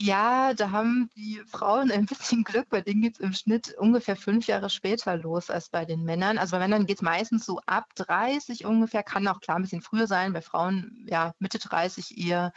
Ja, 0.00 0.52
da 0.54 0.70
haben 0.70 1.10
die 1.14 1.40
Frauen 1.46 1.92
ein 1.92 2.06
bisschen 2.06 2.42
Glück. 2.44 2.68
Bei 2.70 2.80
denen 2.80 3.02
geht 3.02 3.14
es 3.14 3.20
im 3.20 3.32
Schnitt 3.32 3.74
ungefähr 3.78 4.16
fünf 4.16 4.46
Jahre 4.48 4.68
später 4.68 5.16
los 5.16 5.48
als 5.48 5.68
bei 5.68 5.84
den 5.84 6.02
Männern. 6.02 6.38
Also 6.38 6.56
bei 6.56 6.58
Männern 6.58 6.86
geht 6.86 6.98
es 6.98 7.02
meistens 7.02 7.46
so 7.46 7.60
ab 7.66 7.86
30 7.94 8.64
ungefähr, 8.64 9.02
kann 9.04 9.28
auch 9.28 9.40
klar 9.40 9.58
ein 9.58 9.62
bisschen 9.62 9.82
früher 9.82 10.06
sein. 10.08 10.32
Bei 10.32 10.42
Frauen 10.42 11.06
ja 11.08 11.34
Mitte 11.38 11.58
30 11.60 12.18
eher. 12.18 12.52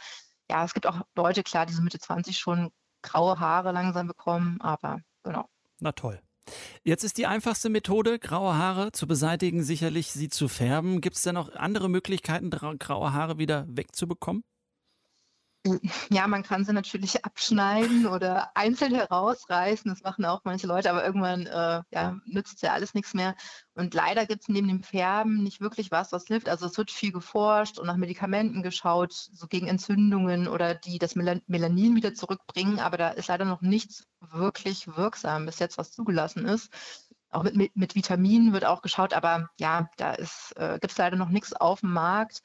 Ja, 0.50 0.64
es 0.64 0.74
gibt 0.74 0.86
auch 0.86 1.02
Leute, 1.14 1.42
klar, 1.44 1.66
die 1.66 1.72
so 1.72 1.82
Mitte 1.82 2.00
20 2.00 2.38
schon 2.38 2.70
graue 3.02 3.38
Haare 3.38 3.70
langsam 3.72 4.08
bekommen, 4.08 4.60
aber 4.60 5.00
genau. 5.22 5.48
Na 5.78 5.92
toll. 5.92 6.20
Jetzt 6.84 7.04
ist 7.04 7.18
die 7.18 7.26
einfachste 7.26 7.68
Methode, 7.68 8.18
graue 8.18 8.56
Haare 8.56 8.92
zu 8.92 9.06
beseitigen, 9.06 9.62
sicherlich 9.62 10.12
sie 10.12 10.28
zu 10.28 10.48
färben. 10.48 11.00
Gibt 11.00 11.16
es 11.16 11.22
denn 11.22 11.34
noch 11.34 11.54
andere 11.54 11.88
Möglichkeiten, 11.88 12.50
graue 12.50 13.12
Haare 13.12 13.38
wieder 13.38 13.66
wegzubekommen? 13.68 14.44
Ja, 16.10 16.26
man 16.26 16.42
kann 16.42 16.64
sie 16.64 16.72
natürlich 16.72 17.24
abschneiden 17.24 18.06
oder 18.06 18.50
einzeln 18.54 18.94
herausreißen. 18.94 19.90
Das 19.90 20.02
machen 20.02 20.24
auch 20.24 20.42
manche 20.44 20.66
Leute, 20.66 20.90
aber 20.90 21.04
irgendwann 21.04 21.46
äh, 21.46 21.82
ja, 21.90 22.18
nützt 22.26 22.62
ja 22.62 22.72
alles 22.72 22.94
nichts 22.94 23.14
mehr. 23.14 23.34
Und 23.74 23.92
leider 23.94 24.26
gibt 24.26 24.42
es 24.42 24.48
neben 24.48 24.68
dem 24.68 24.82
Färben 24.82 25.42
nicht 25.42 25.60
wirklich 25.60 25.90
was, 25.90 26.12
was 26.12 26.26
hilft. 26.26 26.48
Also 26.48 26.66
es 26.66 26.78
wird 26.78 26.90
viel 26.90 27.12
geforscht 27.12 27.78
und 27.78 27.86
nach 27.86 27.96
Medikamenten 27.96 28.62
geschaut, 28.62 29.12
so 29.12 29.46
gegen 29.46 29.66
Entzündungen 29.66 30.48
oder 30.48 30.74
die 30.74 30.98
das 30.98 31.14
Melanin 31.14 31.96
wieder 31.96 32.14
zurückbringen, 32.14 32.78
aber 32.78 32.96
da 32.96 33.10
ist 33.10 33.28
leider 33.28 33.44
noch 33.44 33.60
nichts 33.60 34.06
wirklich 34.20 34.86
wirksam 34.96 35.46
bis 35.46 35.58
jetzt, 35.58 35.78
was 35.78 35.92
zugelassen 35.92 36.46
ist. 36.46 36.70
Auch 37.30 37.42
mit, 37.42 37.56
mit, 37.56 37.76
mit 37.76 37.94
Vitaminen 37.94 38.52
wird 38.52 38.64
auch 38.64 38.82
geschaut, 38.82 39.12
aber 39.12 39.50
ja, 39.58 39.90
da 39.96 40.14
äh, 40.14 40.78
gibt 40.78 40.92
es 40.92 40.98
leider 40.98 41.16
noch 41.16 41.28
nichts 41.28 41.52
auf 41.52 41.80
dem 41.80 41.92
Markt. 41.92 42.42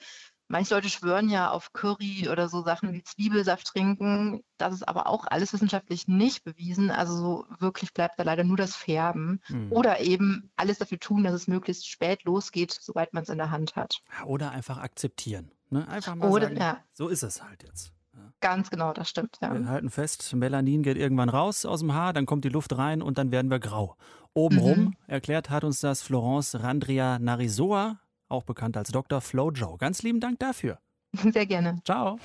Manche 0.52 0.76
Leute 0.76 0.90
schwören 0.90 1.30
ja 1.30 1.50
auf 1.50 1.72
Curry 1.72 2.28
oder 2.30 2.50
so 2.50 2.62
Sachen 2.62 2.92
wie 2.92 3.04
Zwiebelsaft 3.04 3.68
trinken. 3.68 4.44
Das 4.58 4.74
ist 4.74 4.86
aber 4.86 5.08
auch 5.08 5.26
alles 5.28 5.54
wissenschaftlich 5.54 6.10
nicht 6.10 6.44
bewiesen. 6.44 6.92
Also 6.92 7.16
so 7.16 7.46
wirklich 7.60 7.94
bleibt 7.94 8.20
da 8.20 8.24
leider 8.24 8.44
nur 8.44 8.58
das 8.58 8.76
Färben. 8.76 9.42
Mhm. 9.48 9.72
Oder 9.72 10.02
eben 10.02 10.52
alles 10.58 10.78
dafür 10.78 11.00
tun, 11.00 11.24
dass 11.24 11.34
es 11.34 11.48
möglichst 11.48 11.88
spät 11.88 12.26
losgeht, 12.26 12.78
soweit 12.80 13.14
man 13.14 13.24
es 13.24 13.30
in 13.30 13.38
der 13.38 13.50
Hand 13.50 13.78
hat. 13.78 14.02
Oder 14.26 14.52
einfach 14.52 14.78
akzeptieren. 14.78 15.52
Ne? 15.70 15.88
Einfach 15.88 16.16
mal 16.16 16.30
oder, 16.30 16.48
sagen, 16.48 16.58
ja. 16.58 16.78
so 16.92 17.08
ist 17.08 17.24
es 17.24 17.42
halt 17.42 17.64
jetzt. 17.64 17.94
Ja. 18.14 18.34
Ganz 18.42 18.70
genau, 18.70 18.92
das 18.92 19.10
stimmt. 19.10 19.38
Ja. 19.42 19.54
Wir 19.54 19.68
halten 19.68 19.90
fest, 19.90 20.34
Melanin 20.36 20.84
geht 20.84 20.98
irgendwann 20.98 21.30
raus 21.30 21.66
aus 21.66 21.80
dem 21.80 21.94
Haar, 21.94 22.12
dann 22.12 22.26
kommt 22.26 22.44
die 22.44 22.50
Luft 22.50 22.78
rein 22.78 23.02
und 23.02 23.18
dann 23.18 23.32
werden 23.32 23.50
wir 23.50 23.60
grau. 23.60 23.96
Obenrum, 24.34 24.80
mhm. 24.80 24.96
erklärt 25.08 25.50
hat 25.50 25.64
uns 25.64 25.80
das 25.80 26.02
Florence 26.02 26.62
Randria 26.62 27.20
Narisoa, 27.20 28.02
auch 28.32 28.44
bekannt 28.44 28.78
als 28.78 28.90
Dr. 28.90 29.22
Flojo. 29.22 29.78
Ganz 29.78 30.02
lieben 30.02 30.20
Dank 30.20 30.40
dafür. 30.40 30.80
Sehr 31.34 31.46
gerne. 31.46 31.82
Ciao. 31.86 32.18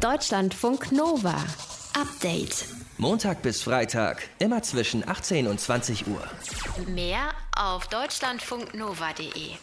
Deutschlandfunk 0.00 0.92
Nova. 0.92 1.36
Update. 1.94 2.66
Montag 2.96 3.42
bis 3.42 3.62
Freitag, 3.62 4.22
immer 4.38 4.62
zwischen 4.62 5.06
18 5.06 5.46
und 5.46 5.60
20 5.60 6.06
Uhr. 6.06 6.22
Mehr 6.88 7.32
auf 7.56 7.86
deutschlandfunknova.de. 7.88 9.56